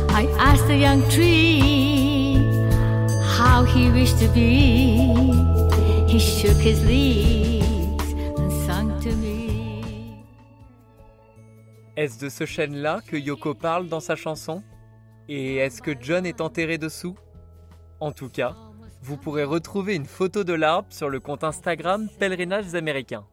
I 0.10 0.28
asked 0.38 0.67
the 0.67 0.76
young 0.76 1.08
tree 1.10 2.36
how 3.38 3.63
he 3.63 3.89
wished 3.89 4.19
to 4.19 4.28
be. 4.34 5.00
He 6.08 6.19
shook 6.19 6.58
his 6.58 6.84
leaves 6.86 8.04
and 8.69 9.00
to 9.02 9.15
me. 9.15 10.26
Est-ce 11.95 12.19
de 12.19 12.30
ce 12.30 12.45
chêne-là 12.45 13.00
que 13.08 13.15
Yoko 13.15 13.54
parle 13.54 13.88
dans 13.88 14.02
sa 14.02 14.15
chanson? 14.15 14.62
Et 15.30 15.58
est-ce 15.58 15.82
que 15.82 15.91
John 15.98 16.26
est 16.26 16.41
enterré 16.41 16.78
dessous? 16.78 17.15
En 18.02 18.12
tout 18.12 18.30
cas, 18.30 18.56
vous 19.02 19.15
pourrez 19.15 19.45
retrouver 19.45 19.95
une 19.95 20.06
photo 20.06 20.43
de 20.43 20.54
l'arbre 20.54 20.88
sur 20.89 21.10
le 21.10 21.19
compte 21.22 21.43
Instagram 21.45 22.10
Pèlerinages 22.19 22.76
américains. 22.76 23.26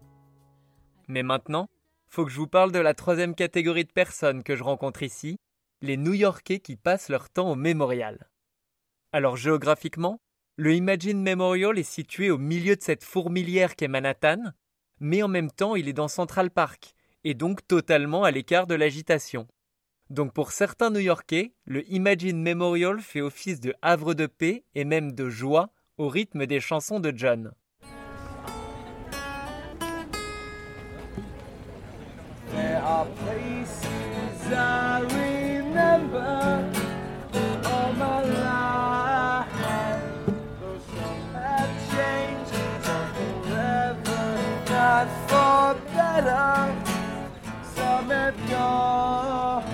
Mais 1.09 1.23
maintenant, 1.23 1.69
faut 2.07 2.25
que 2.25 2.31
je 2.31 2.37
vous 2.37 2.47
parle 2.47 2.73
de 2.73 2.79
la 2.79 2.95
troisième 2.95 3.35
catégorie 3.35 3.85
de 3.85 3.93
personnes 3.93 4.43
que 4.43 4.57
je 4.57 4.63
rencontre 4.63 5.03
ici, 5.03 5.39
les 5.83 5.97
New-Yorkais 5.97 6.61
qui 6.61 6.77
passent 6.77 7.09
leur 7.09 7.29
temps 7.31 7.51
au 7.51 7.55
mémorial. 7.55 8.31
Alors 9.13 9.37
géographiquement, 9.37 10.21
le 10.57 10.75
Imagine 10.75 11.23
Memorial 11.23 11.79
est 11.79 11.83
situé 11.83 12.31
au 12.31 12.39
milieu 12.39 12.77
de 12.77 12.83
cette 12.83 13.05
fourmilière 13.05 13.77
qu'est 13.77 13.89
Manhattan, 13.89 14.53
mais 15.01 15.23
en 15.23 15.29
même 15.29 15.51
temps 15.51 15.77
il 15.77 15.89
est 15.89 15.93
dans 15.93 16.09
Central 16.09 16.51
Park, 16.51 16.95
et 17.25 17.35
donc 17.35 17.67
totalement 17.67 18.25
à 18.25 18.31
l'écart 18.31 18.67
de 18.67 18.75
l'agitation. 18.75 19.47
Donc 20.09 20.33
pour 20.33 20.53
certains 20.53 20.91
New-Yorkais, 20.91 21.53
le 21.65 21.87
Imagine 21.91 22.41
Memorial 22.41 23.01
fait 23.01 23.21
office 23.21 23.61
de 23.61 23.75
havre 23.83 24.15
de 24.15 24.27
paix 24.27 24.65
et 24.75 24.85
même 24.85 25.13
de 25.13 25.29
joie 25.29 25.71
au 25.99 26.09
rythme 26.09 26.47
des 26.47 26.61
chansons 26.61 27.01
de 27.01 27.13
John. 27.15 27.53
Are 32.97 33.05
places 33.27 34.53
I 34.53 35.01
remember 35.01 36.73
all 37.67 37.93
my 37.93 38.23
life. 38.23 39.53
Though 40.61 40.81
some 40.95 41.35
have 41.35 41.75
changed, 41.93 42.55
some 42.87 43.11
forever, 43.19 44.25
not 44.71 45.09
for 45.29 45.77
better. 45.93 46.57
Some 47.75 48.09
have 48.09 48.39
gone, 48.49 49.65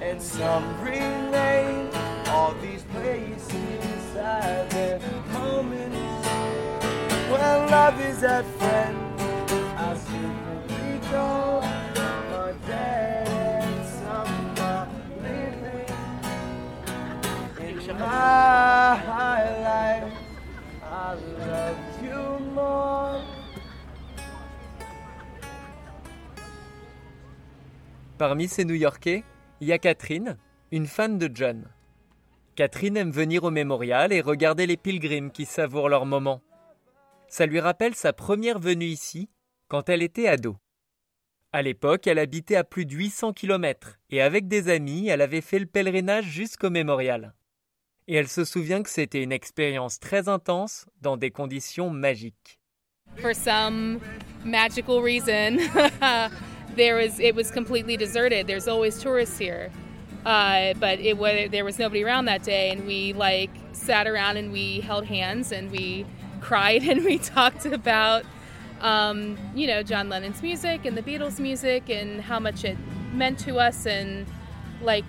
and 0.00 0.22
some 0.22 0.66
remain. 0.84 1.90
All 2.28 2.54
these 2.62 2.84
places 2.94 4.14
have 4.14 4.70
their 4.70 5.00
moments 5.32 6.28
when 7.32 7.70
love 7.74 8.00
is 8.00 8.22
at 8.22 8.44
friend. 8.60 8.99
Parmi 28.20 28.48
ces 28.48 28.66
New-Yorkais, 28.66 29.24
il 29.62 29.68
y 29.68 29.72
a 29.72 29.78
Catherine, 29.78 30.36
une 30.72 30.86
fan 30.86 31.16
de 31.16 31.30
John. 31.32 31.66
Catherine 32.54 32.98
aime 32.98 33.12
venir 33.12 33.44
au 33.44 33.50
mémorial 33.50 34.12
et 34.12 34.20
regarder 34.20 34.66
les 34.66 34.76
pilgrims 34.76 35.30
qui 35.30 35.46
savourent 35.46 35.88
leur 35.88 36.04
moment. 36.04 36.42
Ça 37.28 37.46
lui 37.46 37.60
rappelle 37.60 37.94
sa 37.94 38.12
première 38.12 38.58
venue 38.58 38.84
ici, 38.84 39.30
quand 39.68 39.88
elle 39.88 40.02
était 40.02 40.28
ado. 40.28 40.58
À 41.54 41.62
l'époque, 41.62 42.06
elle 42.06 42.18
habitait 42.18 42.56
à 42.56 42.62
plus 42.62 42.84
de 42.84 42.94
800 42.94 43.32
km 43.32 43.98
et 44.10 44.20
avec 44.20 44.48
des 44.48 44.68
amis, 44.68 45.08
elle 45.08 45.22
avait 45.22 45.40
fait 45.40 45.58
le 45.58 45.64
pèlerinage 45.64 46.26
jusqu'au 46.26 46.68
mémorial. 46.68 47.32
Et 48.06 48.16
elle 48.16 48.28
se 48.28 48.44
souvient 48.44 48.82
que 48.82 48.90
c'était 48.90 49.22
une 49.22 49.32
expérience 49.32 49.98
très 49.98 50.28
intense 50.28 50.84
dans 51.00 51.16
des 51.16 51.30
conditions 51.30 51.88
magiques. 51.88 52.60
there 56.76 56.96
was 56.96 57.18
it 57.20 57.34
was 57.34 57.50
completely 57.50 57.96
deserted. 57.96 58.46
There's 58.46 58.68
always 58.68 59.00
tourists 59.00 59.38
here. 59.38 59.70
Uh, 60.24 60.74
but 60.74 61.00
it 61.00 61.16
was 61.16 61.50
there 61.50 61.64
was 61.64 61.78
nobody 61.78 62.04
around 62.04 62.26
that 62.26 62.42
day 62.42 62.70
and 62.70 62.86
we 62.86 63.14
like 63.14 63.50
sat 63.72 64.06
around 64.06 64.36
and 64.36 64.52
we 64.52 64.80
held 64.80 65.06
hands 65.06 65.50
and 65.50 65.70
we 65.70 66.04
cried 66.40 66.82
and 66.88 67.04
we 67.04 67.18
talked 67.18 67.64
about 67.64 68.24
um, 68.82 69.38
you 69.54 69.66
know 69.66 69.82
john 69.82 70.10
lennon's 70.10 70.42
music 70.42 70.84
and 70.84 70.96
the 70.96 71.02
beatles 71.02 71.38
music 71.38 71.88
and 71.88 72.20
how 72.20 72.38
much 72.38 72.64
it 72.64 72.76
meant 73.14 73.38
to 73.38 73.58
us 73.58 73.86
and 73.86 74.26
like 74.82 75.06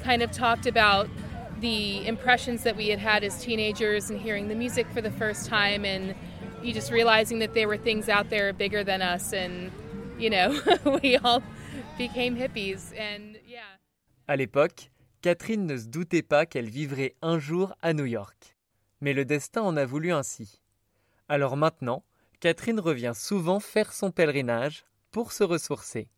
kind 0.00 0.22
of 0.22 0.30
talked 0.30 0.66
about 0.66 1.08
the 1.60 2.06
impressions 2.06 2.62
that 2.62 2.76
we 2.76 2.88
had 2.88 2.98
had 2.98 3.24
as 3.24 3.42
teenagers 3.42 4.08
and 4.08 4.20
hearing 4.20 4.48
the 4.48 4.54
music 4.54 4.86
for 4.92 5.02
the 5.02 5.10
first 5.10 5.46
time 5.46 5.84
and 5.84 6.14
you 6.62 6.72
just 6.72 6.90
realizing 6.90 7.38
that 7.38 7.52
there 7.52 7.68
were 7.68 7.76
things 7.76 8.08
out 8.08 8.30
there 8.30 8.52
bigger 8.52 8.82
than 8.82 9.02
us 9.02 9.32
and 9.32 9.70
you 10.18 10.30
know 10.30 10.54
we 11.02 11.16
all 11.18 11.42
became 11.96 12.36
hippies 12.36 12.92
and 12.98 13.36
yeah 13.46 13.78
À 14.26 14.36
l'époque, 14.36 14.90
Catherine 15.22 15.66
ne 15.66 15.76
se 15.78 15.86
doutait 15.86 16.22
pas 16.22 16.44
qu'elle 16.44 16.68
vivrait 16.68 17.14
un 17.22 17.38
jour 17.38 17.74
à 17.80 17.94
New 17.94 18.04
York. 18.04 18.56
Mais 19.00 19.14
le 19.14 19.24
destin 19.24 19.62
en 19.62 19.76
a 19.78 19.86
voulu 19.86 20.12
ainsi. 20.12 20.60
Alors 21.30 21.56
maintenant, 21.56 22.04
Catherine 22.40 22.78
revient 22.78 23.14
souvent 23.14 23.58
faire 23.58 23.92
son 23.92 24.10
pèlerinage 24.10 24.84
pour 25.10 25.32
se 25.32 25.44
ressourcer. 25.44 26.08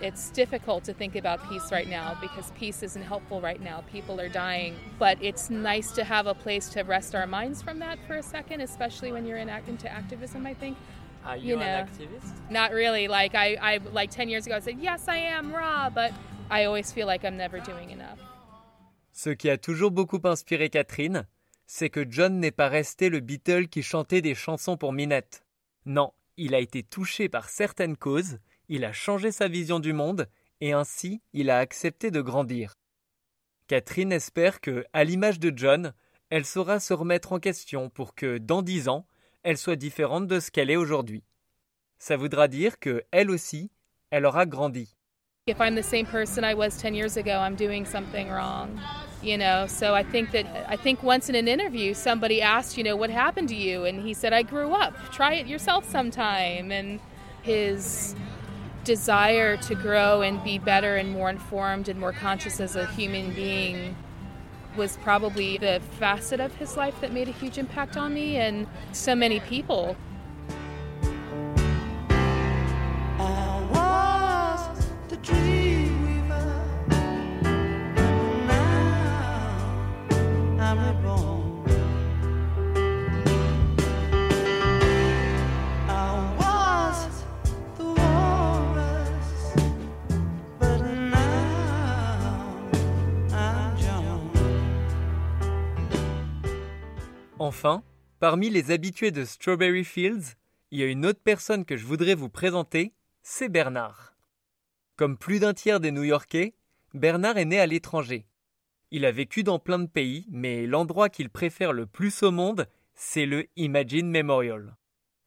it's 0.00 0.30
difficult 0.30 0.84
to 0.84 0.92
think 0.92 1.16
about 1.16 1.42
peace 1.48 1.72
right 1.72 1.88
now 1.88 2.16
because 2.20 2.52
peace 2.52 2.84
isn't 2.84 3.02
helpful 3.02 3.40
right 3.40 3.60
now 3.60 3.82
people 3.92 4.20
are 4.20 4.28
dying 4.28 4.76
but 4.96 5.18
it's 5.20 5.50
nice 5.50 5.90
to 5.90 6.04
have 6.04 6.28
a 6.28 6.34
place 6.34 6.68
to 6.68 6.82
rest 6.82 7.16
our 7.16 7.26
minds 7.26 7.60
from 7.60 7.80
that 7.80 7.98
for 8.06 8.16
a 8.16 8.22
second 8.22 8.60
especially 8.60 9.10
when 9.10 9.26
you're 9.26 9.38
in 9.38 9.48
into 9.66 9.90
activism 9.90 10.46
i 10.46 10.54
think 10.54 10.76
Are 11.28 11.36
you 11.36 11.50
you 11.50 11.54
an 11.56 11.60
know, 11.60 11.84
activist? 11.84 12.32
not 12.50 12.70
really 12.72 13.06
like 13.06 13.34
I, 13.34 13.56
I 13.60 13.80
like 13.92 14.10
10 14.10 14.28
years 14.30 14.46
ago 14.46 14.56
i 14.56 14.60
said 14.60 14.78
yes 14.80 15.08
i 15.08 15.18
am 15.18 15.52
raw 15.52 15.90
but 15.90 16.12
i 16.50 16.64
always 16.64 16.90
feel 16.90 17.06
like 17.06 17.24
i'm 17.24 17.36
never 17.36 17.60
doing 17.60 17.90
enough 17.90 18.18
Ce 19.12 19.30
qui 19.30 19.50
a 19.50 19.58
toujours 19.58 19.90
beaucoup 19.90 20.20
inspiré 20.24 20.70
Catherine, 20.70 21.26
c'est 21.66 21.90
que 21.90 22.06
John 22.08 22.38
n'est 22.38 22.52
pas 22.52 22.68
resté 22.68 23.08
le 23.08 23.18
Beatle 23.18 23.66
qui 23.66 23.82
chantait 23.82 24.20
des 24.22 24.36
chansons 24.36 24.76
pour 24.76 24.92
Minette. 24.92 25.42
Non, 25.86 26.12
il 26.36 26.54
a 26.54 26.60
été 26.60 26.84
touché 26.84 27.28
par 27.28 27.48
certaines 27.48 27.96
causes, 27.96 28.38
il 28.68 28.84
a 28.84 28.92
changé 28.92 29.32
sa 29.32 29.48
vision 29.48 29.80
du 29.80 29.92
monde, 29.92 30.28
et 30.60 30.72
ainsi 30.72 31.20
il 31.32 31.50
a 31.50 31.58
accepté 31.58 32.12
de 32.12 32.20
grandir. 32.20 32.74
Catherine 33.66 34.12
espère 34.12 34.60
que, 34.60 34.84
à 34.92 35.02
l'image 35.02 35.40
de 35.40 35.52
John, 35.52 35.92
elle 36.30 36.44
saura 36.44 36.78
se 36.78 36.94
remettre 36.94 37.32
en 37.32 37.40
question 37.40 37.90
pour 37.90 38.14
que, 38.14 38.38
dans 38.38 38.62
dix 38.62 38.88
ans, 38.88 39.04
elle 39.48 39.56
soit 39.56 39.76
différente 39.76 40.26
de 40.26 40.40
ce 40.40 40.50
qu'elle 40.50 40.68
est 40.68 40.76
aujourd'hui. 40.76 41.24
Ça 41.98 42.18
voudra 42.18 42.48
dire 42.48 42.78
que 42.78 43.02
elle 43.10 43.30
aussi, 43.30 43.70
elle 44.10 44.26
aura 44.26 44.44
grandi. 44.44 44.94
If 45.46 45.58
I'm 45.58 45.74
the 45.74 45.82
same 45.82 46.04
person 46.04 46.44
I 46.44 46.52
was 46.52 46.76
10 46.76 46.94
years 46.94 47.16
ago, 47.16 47.30
I'm 47.30 47.56
doing 47.56 47.86
something 47.86 48.28
wrong. 48.28 48.78
You 49.22 49.38
know, 49.38 49.66
so 49.66 49.94
I 49.94 50.02
think 50.02 50.32
that 50.32 50.44
I 50.68 50.76
think 50.76 51.02
once 51.02 51.30
in 51.30 51.34
an 51.34 51.48
interview 51.48 51.94
somebody 51.94 52.42
asked, 52.42 52.76
you 52.76 52.84
know, 52.84 52.94
what 52.94 53.08
happened 53.08 53.48
to 53.48 53.54
you 53.54 53.86
and 53.86 54.02
he 54.02 54.12
said 54.12 54.34
I 54.34 54.42
grew 54.42 54.74
up. 54.74 54.92
Try 55.12 55.36
it 55.36 55.46
yourself 55.46 55.88
sometime 55.88 56.70
and 56.70 57.00
his 57.40 58.14
desire 58.84 59.56
to 59.56 59.74
grow 59.74 60.20
and 60.20 60.44
be 60.44 60.58
better 60.58 60.96
and 60.96 61.10
more 61.10 61.30
informed 61.30 61.88
and 61.88 61.98
more 61.98 62.12
conscious 62.12 62.60
as 62.60 62.76
a 62.76 62.84
human 62.88 63.32
being 63.32 63.96
was 64.78 64.96
probably 64.98 65.58
the 65.58 65.82
facet 65.98 66.38
of 66.38 66.54
his 66.54 66.76
life 66.76 66.98
that 67.00 67.12
made 67.12 67.28
a 67.28 67.32
huge 67.32 67.58
impact 67.58 67.96
on 67.96 68.14
me 68.14 68.36
and 68.36 68.66
so 68.92 69.14
many 69.14 69.40
people. 69.40 69.96
I'm 80.60 80.78
reborn. 80.86 81.07
Enfin, 97.38 97.82
parmi 98.18 98.50
les 98.50 98.72
habitués 98.72 99.12
de 99.12 99.24
Strawberry 99.24 99.84
Fields, 99.84 100.34
il 100.70 100.80
y 100.80 100.82
a 100.82 100.86
une 100.86 101.06
autre 101.06 101.20
personne 101.22 101.64
que 101.64 101.76
je 101.76 101.86
voudrais 101.86 102.14
vous 102.14 102.28
présenter, 102.28 102.92
c'est 103.22 103.48
Bernard. 103.48 104.14
Comme 104.96 105.16
plus 105.16 105.38
d'un 105.38 105.54
tiers 105.54 105.78
des 105.78 105.92
New-Yorkais, 105.92 106.54
Bernard 106.94 107.38
est 107.38 107.44
né 107.44 107.60
à 107.60 107.66
l'étranger. 107.66 108.26
Il 108.90 109.04
a 109.04 109.12
vécu 109.12 109.44
dans 109.44 109.58
plein 109.58 109.78
de 109.78 109.86
pays, 109.86 110.26
mais 110.30 110.66
l'endroit 110.66 111.08
qu'il 111.08 111.30
préfère 111.30 111.72
le 111.72 111.86
plus 111.86 112.22
au 112.22 112.32
monde, 112.32 112.66
c'est 112.94 113.26
le 113.26 113.46
Imagine 113.56 114.10
Memorial. 114.10 114.76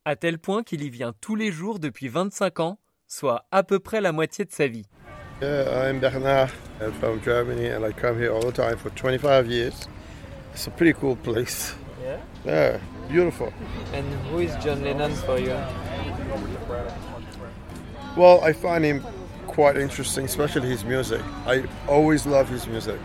À 0.04 0.16
tel 0.16 0.38
point 0.38 0.64
qu'il 0.64 0.84
y 0.84 0.90
vient 0.90 1.14
tous 1.22 1.36
les 1.36 1.52
jours 1.52 1.80
depuis 1.80 2.10
25 2.10 2.60
ans, 2.60 2.80
soit 3.08 3.46
à 3.52 3.64
peu 3.64 3.80
près 3.80 4.02
la 4.02 4.12
moitié 4.12 4.44
de 4.44 4.52
sa 4.52 4.68
vie. 4.68 4.86
I'm 5.42 6.00
Bernard. 6.00 6.50
I'm 6.82 6.92
from 6.94 7.22
Germany 7.24 7.72
and 7.72 7.86
I 7.86 7.94
come 7.94 8.20
here 8.20 8.32
all 8.32 8.46
the 8.46 8.54
time 8.54 8.78
for 8.78 8.92
25 8.92 9.48
years. 9.48 9.88
It's 10.54 10.68
a 10.68 10.72
pretty 10.72 10.94
cool. 10.94 11.18
Yeah? 12.46 12.80
Beautiful. 13.10 13.54
And 13.94 14.06
who 14.30 14.40
is 14.40 14.56
John 14.64 14.84
Lennon 14.84 15.14
for 15.14 15.38
you? 15.38 15.58
Well, 18.18 18.42
I 18.44 18.54
find 18.54 18.84
him 18.84 19.04
quite 19.48 19.78
interesting, 19.78 20.26
especially 20.26 20.70
his 20.70 20.84
music. 20.84 21.22
I 21.46 21.64
always 21.88 22.26
love 22.26 22.50
his 22.50 22.68
music. 22.68 23.00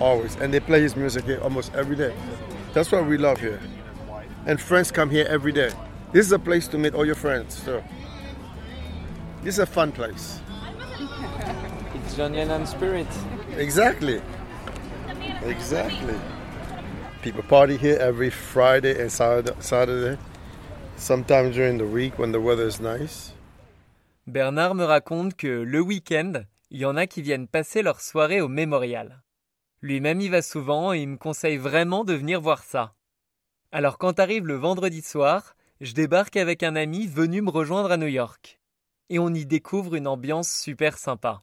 Always. 0.00 0.36
And 0.36 0.54
they 0.54 0.60
play 0.60 0.80
his 0.80 0.96
music 0.96 1.24
here 1.24 1.40
almost 1.40 1.74
every 1.74 1.96
day. 1.96 2.14
That's 2.72 2.90
what 2.92 3.06
we 3.06 3.18
love 3.18 3.40
here. 3.40 3.60
And 4.46 4.60
friends 4.60 4.90
come 4.90 5.10
here 5.10 5.26
every 5.28 5.52
day. 5.52 5.70
This 6.12 6.26
is 6.26 6.32
a 6.32 6.38
place 6.38 6.66
to 6.68 6.78
meet 6.78 6.94
all 6.94 7.04
your 7.04 7.14
friends. 7.14 7.54
So 7.54 7.82
this 9.42 9.54
is 9.54 9.58
a 9.58 9.66
fun 9.66 9.92
place. 9.92 10.40
It's 11.94 12.16
John 12.16 12.32
Lennon 12.32 12.66
spirit. 12.66 13.08
Exactly. 13.56 14.22
Exactly. 15.42 16.14
People 17.22 17.42
party 17.42 17.76
here 17.76 17.98
every 18.00 18.30
Friday 18.30 18.98
and 18.98 19.10
Saturday-. 19.10 20.16
Sometimes 20.96 21.54
during 21.54 21.76
the 21.76 21.84
week 21.84 22.18
when 22.18 22.32
the 22.32 22.40
weather 22.40 22.66
is 22.66 22.80
nice. 22.80 23.34
Bernard 24.26 24.74
me 24.74 24.84
raconte 24.84 25.34
que 25.34 25.62
le 25.62 25.80
week-end, 25.80 26.44
il 26.70 26.80
y 26.80 26.86
en 26.86 26.96
a 26.96 27.06
qui 27.06 27.20
viennent 27.20 27.46
passer 27.46 27.82
leur 27.82 28.00
soirée 28.00 28.40
au 28.40 28.48
mémorial. 28.48 29.22
Lui-même 29.82 30.22
y 30.22 30.30
va 30.30 30.40
souvent 30.40 30.94
et 30.94 31.00
il 31.00 31.08
me 31.08 31.16
conseille 31.18 31.58
vraiment 31.58 32.04
de 32.04 32.14
venir 32.14 32.40
voir 32.40 32.62
ça. 32.62 32.94
Alors 33.70 33.98
quand 33.98 34.18
arrive 34.18 34.46
le 34.46 34.54
vendredi 34.54 35.02
soir, 35.02 35.56
je 35.82 35.92
débarque 35.92 36.38
avec 36.38 36.62
un 36.62 36.74
ami 36.74 37.06
venu 37.06 37.42
me 37.42 37.50
rejoindre 37.50 37.92
à 37.92 37.98
New 37.98 38.06
York. 38.06 38.60
Et 39.10 39.18
on 39.18 39.34
y 39.34 39.44
découvre 39.44 39.94
une 39.94 40.06
ambiance 40.06 40.50
super 40.50 40.96
sympa. 40.96 41.42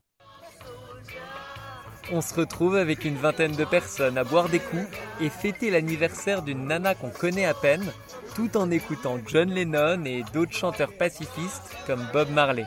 On 2.10 2.22
se 2.22 2.34
retrouve 2.34 2.78
avec 2.78 3.04
une 3.04 3.18
vingtaine 3.18 3.52
de 3.52 3.66
personnes 3.66 4.18
à 4.18 4.24
boire 4.24 4.48
des 4.48 4.60
coups 4.60 4.88
et 5.20 5.30
fêter 5.30 5.70
l'anniversaire 5.70 6.42
d'une 6.42 6.66
nana 6.66 6.96
qu'on 6.96 7.10
connaît 7.10 7.44
à 7.44 7.54
peine, 7.54 7.92
tout 8.34 8.56
en 8.56 8.72
écoutant 8.72 9.20
John 9.28 9.54
Lennon 9.54 10.06
et 10.06 10.24
d'autres 10.32 10.56
chanteurs 10.56 10.94
pacifistes 10.94 11.76
comme 11.86 12.08
Bob 12.14 12.30
Marley. 12.30 12.66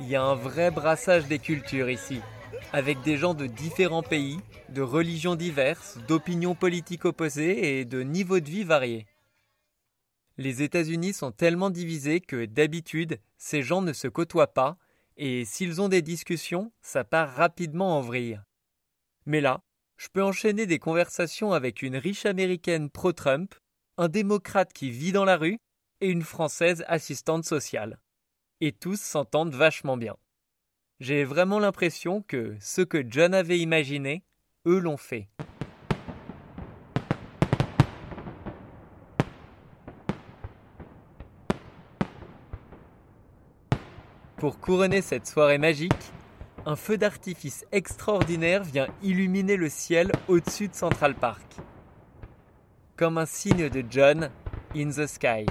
Il 0.00 0.08
y 0.08 0.16
a 0.16 0.22
un 0.22 0.34
vrai 0.34 0.70
brassage 0.70 1.26
des 1.26 1.38
cultures 1.38 1.90
ici, 1.90 2.22
avec 2.72 3.02
des 3.02 3.18
gens 3.18 3.34
de 3.34 3.46
différents 3.46 4.02
pays, 4.02 4.40
de 4.70 4.80
religions 4.80 5.34
diverses, 5.34 5.98
d'opinions 6.08 6.54
politiques 6.54 7.04
opposées 7.04 7.80
et 7.80 7.84
de 7.84 8.00
niveaux 8.00 8.40
de 8.40 8.48
vie 8.48 8.64
variés. 8.64 9.06
Les 10.38 10.62
États-Unis 10.62 11.12
sont 11.12 11.32
tellement 11.32 11.68
divisés 11.68 12.20
que 12.20 12.46
d'habitude, 12.46 13.18
ces 13.36 13.62
gens 13.62 13.82
ne 13.82 13.92
se 13.92 14.08
côtoient 14.08 14.54
pas, 14.54 14.78
et 15.16 15.44
s'ils 15.44 15.80
ont 15.80 15.88
des 15.88 16.02
discussions, 16.02 16.72
ça 16.80 17.04
part 17.04 17.34
rapidement 17.34 17.98
en 17.98 18.00
vrille. 18.00 18.40
Mais 19.24 19.40
là, 19.40 19.62
je 19.96 20.08
peux 20.08 20.22
enchaîner 20.22 20.66
des 20.66 20.78
conversations 20.78 21.52
avec 21.52 21.82
une 21.82 21.96
riche 21.96 22.26
américaine 22.26 22.90
pro-Trump, 22.90 23.54
un 23.96 24.08
démocrate 24.08 24.72
qui 24.72 24.90
vit 24.90 25.12
dans 25.12 25.24
la 25.24 25.36
rue 25.36 25.58
et 26.00 26.08
une 26.08 26.22
française 26.22 26.84
assistante 26.86 27.44
sociale. 27.44 27.98
Et 28.60 28.72
tous 28.72 29.00
s'entendent 29.00 29.54
vachement 29.54 29.96
bien. 29.96 30.16
J'ai 31.00 31.24
vraiment 31.24 31.58
l'impression 31.58 32.22
que 32.22 32.56
ce 32.60 32.82
que 32.82 33.04
John 33.06 33.34
avait 33.34 33.58
imaginé, 33.58 34.22
eux 34.66 34.78
l'ont 34.78 34.96
fait. 34.96 35.28
Pour 44.46 44.60
couronner 44.60 45.02
cette 45.02 45.26
soirée 45.26 45.58
magique, 45.58 46.12
un 46.66 46.76
feu 46.76 46.96
d'artifice 46.96 47.66
extraordinaire 47.72 48.62
vient 48.62 48.86
illuminer 49.02 49.56
le 49.56 49.68
ciel 49.68 50.12
au-dessus 50.28 50.68
de 50.68 50.74
Central 50.76 51.16
Park. 51.16 51.42
Comme 52.94 53.18
un 53.18 53.26
signe 53.26 53.68
de 53.68 53.84
John 53.90 54.30
in 54.76 54.90
the 54.90 55.08
sky. 55.08 55.46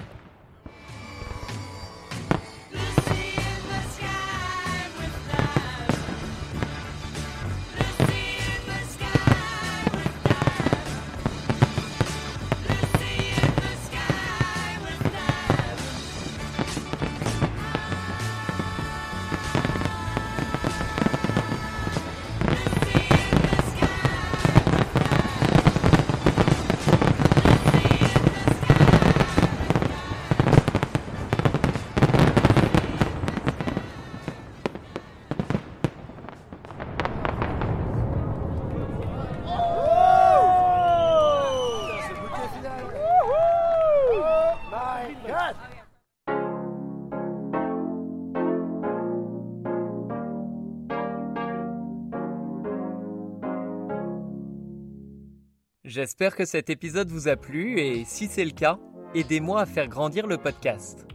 J'espère 55.95 56.35
que 56.35 56.43
cet 56.43 56.69
épisode 56.69 57.09
vous 57.09 57.29
a 57.29 57.37
plu 57.37 57.79
et 57.79 58.03
si 58.03 58.27
c'est 58.27 58.43
le 58.43 58.51
cas, 58.51 58.77
aidez-moi 59.13 59.61
à 59.61 59.65
faire 59.65 59.87
grandir 59.87 60.27
le 60.27 60.35
podcast. 60.35 61.07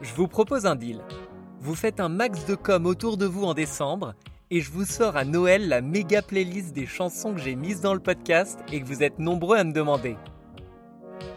Je 0.00 0.14
vous 0.14 0.28
propose 0.28 0.64
un 0.64 0.76
deal. 0.76 1.00
Vous 1.58 1.74
faites 1.74 1.98
un 1.98 2.08
max 2.08 2.46
de 2.46 2.54
com 2.54 2.86
autour 2.86 3.16
de 3.16 3.26
vous 3.26 3.42
en 3.42 3.52
décembre 3.52 4.14
et 4.52 4.60
je 4.60 4.70
vous 4.70 4.84
sors 4.84 5.16
à 5.16 5.24
Noël 5.24 5.66
la 5.66 5.80
méga 5.80 6.22
playlist 6.22 6.72
des 6.72 6.86
chansons 6.86 7.34
que 7.34 7.40
j'ai 7.40 7.56
mises 7.56 7.80
dans 7.80 7.94
le 7.94 7.98
podcast 7.98 8.60
et 8.72 8.80
que 8.80 8.86
vous 8.86 9.02
êtes 9.02 9.18
nombreux 9.18 9.56
à 9.56 9.64
me 9.64 9.72
demander. 9.72 10.16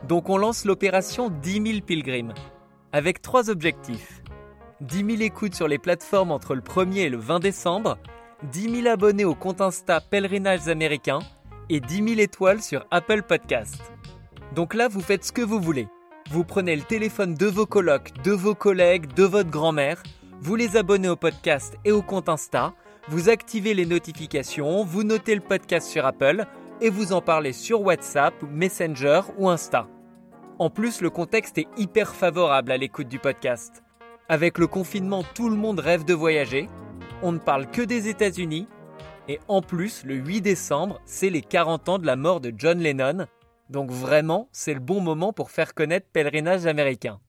Donc 0.08 0.30
on 0.30 0.38
lance 0.38 0.64
l'opération 0.64 1.32
10 1.32 1.72
000 1.72 1.82
pilgrims 1.84 2.36
avec 2.92 3.24
trois 3.24 3.50
objectifs. 3.50 4.22
10 4.82 5.18
000 5.18 5.22
écoutes 5.22 5.56
sur 5.56 5.68
les 5.68 5.80
plateformes 5.80 6.32
entre 6.32 6.54
le 6.54 6.62
1er 6.62 7.00
et 7.00 7.10
le 7.10 7.18
20 7.18 7.40
décembre, 7.40 7.98
10 8.44 8.82
000 8.84 8.88
abonnés 8.88 9.26
au 9.26 9.34
compte 9.34 9.60
Insta 9.60 10.02
Pèlerinages 10.02 10.68
Américains 10.68 11.22
et 11.70 11.80
10 11.80 12.10
000 12.16 12.20
étoiles 12.20 12.62
sur 12.62 12.86
Apple 12.92 13.24
Podcast. 13.24 13.82
Donc 14.56 14.74
là, 14.74 14.88
vous 14.88 15.02
faites 15.02 15.24
ce 15.24 15.32
que 15.32 15.42
vous 15.42 15.60
voulez. 15.60 15.88
Vous 16.32 16.44
prenez 16.44 16.76
le 16.76 16.84
téléphone 16.84 17.36
de 17.36 17.48
vos 17.48 17.66
colocs, 17.66 18.12
de 18.24 18.32
vos 18.32 18.56
collègues, 18.56 19.14
de 19.14 19.24
votre 19.24 19.50
grand-mère, 19.50 20.04
vous 20.42 20.56
les 20.56 20.78
abonnez 20.78 21.10
au 21.10 21.16
podcast 21.16 21.76
et 21.84 21.92
au 21.92 22.02
compte 22.02 22.30
Insta, 22.30 22.74
vous 23.10 23.28
activez 23.28 23.74
les 23.74 23.86
notifications, 23.86 24.86
vous 24.86 25.04
notez 25.04 25.36
le 25.36 25.42
podcast 25.42 25.88
sur 25.88 26.06
Apple 26.06 26.46
et 26.80 26.90
vous 26.90 27.12
en 27.12 27.22
parlez 27.22 27.52
sur 27.52 27.82
WhatsApp, 27.82 28.34
Messenger 28.50 29.22
ou 29.38 29.50
Insta. 29.50 29.88
En 30.58 30.70
plus, 30.70 31.02
le 31.02 31.10
contexte 31.10 31.58
est 31.58 31.68
hyper 31.78 32.16
favorable 32.16 32.72
à 32.72 32.78
l'écoute 32.78 33.08
du 33.08 33.20
podcast. 33.20 33.84
Avec 34.30 34.58
le 34.58 34.68
confinement, 34.68 35.24
tout 35.34 35.50
le 35.50 35.56
monde 35.56 35.80
rêve 35.80 36.06
de 36.06 36.14
voyager. 36.14 36.70
On 37.22 37.32
ne 37.32 37.40
parle 37.40 37.70
que 37.70 37.82
des 37.82 38.08
États-Unis. 38.08 38.68
Et 39.30 39.40
en 39.48 39.62
plus, 39.62 40.04
le 40.06 40.16
8 40.16 40.42
décembre, 40.42 41.00
c'est 41.06 41.30
les 41.30 41.44
40 41.44 41.88
ans 41.88 42.00
de 42.00 42.06
la 42.08 42.16
mort 42.16 42.42
de 42.42 42.52
John 42.58 42.80
Lennon. 42.80 43.28
Donc 43.70 43.92
vraiment, 43.92 44.50
c'est 44.52 44.74
le 44.74 44.80
bon 44.80 45.02
moment 45.02 45.34
pour 45.34 45.52
faire 45.52 45.76
connaître 45.76 46.08
Pèlerinage 46.12 46.66
américain. 46.66 47.22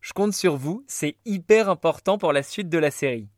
Je 0.00 0.14
compte 0.14 0.32
sur 0.32 0.56
vous, 0.56 0.82
c'est 0.88 1.18
hyper 1.26 1.68
important 1.68 2.16
pour 2.16 2.32
la 2.32 2.42
suite 2.42 2.70
de 2.70 2.78
la 2.78 2.90
série. 2.90 3.28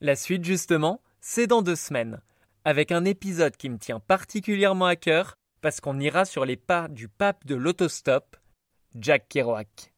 La 0.00 0.16
suite, 0.16 0.44
justement, 0.44 1.00
c'est 1.20 1.46
dans 1.46 1.62
deux 1.62 1.76
semaines, 1.76 2.20
avec 2.64 2.90
un 2.90 3.04
épisode 3.04 3.56
qui 3.56 3.70
me 3.70 3.78
tient 3.78 4.00
particulièrement 4.00 4.86
à 4.86 4.96
cœur 4.96 5.36
parce 5.60 5.80
qu'on 5.80 6.00
ira 6.00 6.24
sur 6.24 6.44
les 6.44 6.56
pas 6.56 6.88
du 6.88 7.06
pape 7.06 7.46
de 7.46 7.54
l'autostop, 7.54 8.36
Jack 8.96 9.28
Kerouac. 9.28 9.94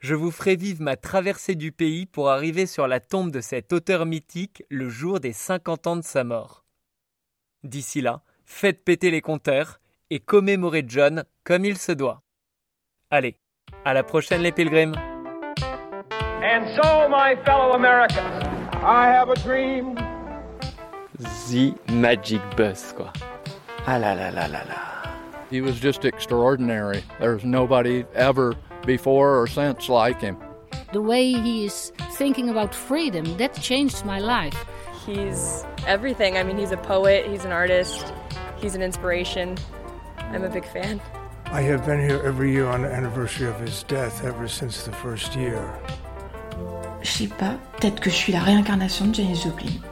Je 0.00 0.16
vous 0.16 0.32
ferai 0.32 0.56
vivre 0.56 0.82
ma 0.82 0.96
traversée 0.96 1.54
du 1.54 1.70
pays 1.70 2.04
pour 2.06 2.30
arriver 2.30 2.66
sur 2.66 2.88
la 2.88 2.98
tombe 2.98 3.30
de 3.30 3.40
cet 3.40 3.72
auteur 3.72 4.06
mythique 4.06 4.64
le 4.70 4.88
jour 4.88 5.20
des 5.20 5.32
50 5.32 5.86
ans 5.86 5.96
de 5.96 6.02
sa 6.02 6.24
mort. 6.24 6.63
D'ici 7.64 8.02
là, 8.02 8.20
faites 8.44 8.84
péter 8.84 9.10
les 9.10 9.22
compteurs 9.22 9.80
et 10.10 10.20
commémorez 10.20 10.84
John 10.86 11.24
comme 11.44 11.64
il 11.64 11.78
se 11.78 11.92
doit. 11.92 12.22
Allez, 13.10 13.38
à 13.86 13.94
la 13.94 14.02
prochaine 14.02 14.42
les 14.42 14.52
pilgrims 14.52 14.94
And 16.42 16.66
so, 16.76 17.08
my 17.08 17.36
fellow 17.46 17.72
Americans, 17.72 18.44
I 18.82 19.06
have 19.08 19.30
a 19.30 19.34
dream. 19.34 19.94
The 21.48 21.74
Magic 21.90 22.42
Bus, 22.54 22.92
quoi. 22.92 23.10
Ah 23.86 23.98
là 23.98 24.14
là 24.14 24.30
là 24.30 24.46
là 24.46 24.62
là. 24.64 25.10
He 25.50 25.62
was 25.62 25.80
just 25.80 26.04
extraordinary. 26.04 27.02
There's 27.18 27.44
nobody 27.44 28.04
ever 28.14 28.54
before 28.84 29.40
or 29.40 29.46
since 29.46 29.88
like 29.88 30.20
him. 30.20 30.36
The 30.92 31.00
way 31.00 31.32
he 31.32 31.64
is 31.64 31.92
thinking 32.18 32.50
about 32.50 32.74
freedom, 32.74 33.24
that 33.38 33.54
changed 33.54 34.04
my 34.04 34.18
life. 34.20 34.66
He's 35.06 35.64
everything. 35.86 36.38
I 36.38 36.42
mean, 36.42 36.56
he's 36.56 36.72
a 36.72 36.76
poet, 36.76 37.26
he's 37.26 37.44
an 37.44 37.52
artist, 37.52 38.12
he's 38.56 38.74
an 38.74 38.82
inspiration. 38.82 39.56
I'm 40.18 40.44
a 40.44 40.48
big 40.48 40.64
fan. 40.64 41.00
I 41.46 41.60
have 41.62 41.84
been 41.84 42.00
here 42.00 42.20
every 42.24 42.50
year 42.52 42.66
on 42.66 42.82
the 42.82 42.92
anniversary 42.92 43.46
of 43.48 43.60
his 43.60 43.82
death 43.84 44.24
ever 44.24 44.48
since 44.48 44.84
the 44.84 44.92
first 44.92 45.36
year. 45.36 45.62
Je 47.02 47.10
sais 47.10 47.28
pas, 47.28 47.58
peut-être 47.76 48.00
que 48.00 48.10
je 48.10 48.16
suis 48.16 48.32
la 48.32 48.40
réincarnation 48.40 49.06
de 49.06 49.14
Janis 49.14 49.42
Joplin. 49.42 49.82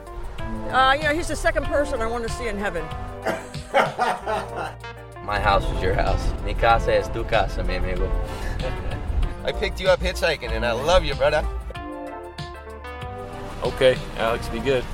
Uh, 0.73 0.95
you 0.97 1.03
know, 1.03 1.15
he's 1.15 1.29
the 1.29 1.37
second 1.37 1.67
person 1.67 2.01
I 2.01 2.07
want 2.07 2.27
to 2.27 2.31
see 2.31 2.49
in 2.49 2.57
heaven. 2.57 2.83
My 5.25 5.39
house 5.39 5.65
is 5.77 5.83
your 5.83 5.95
house. 5.95 6.33
Mi 6.45 6.55
casa 6.55 6.95
es 6.95 7.09
tu 7.09 7.23
casa, 7.25 7.63
mi 7.63 7.77
amigo. 7.77 8.11
I 9.45 9.53
picked 9.53 9.79
you 9.79 9.89
up 9.89 10.01
hitchhiking 10.01 10.51
and 10.51 10.65
I 10.65 10.73
love 10.73 11.05
you, 11.05 11.15
brother. 11.15 11.47
Okay, 13.63 13.97
Alex, 14.17 14.49
be 14.49 14.59
good. 14.59 14.85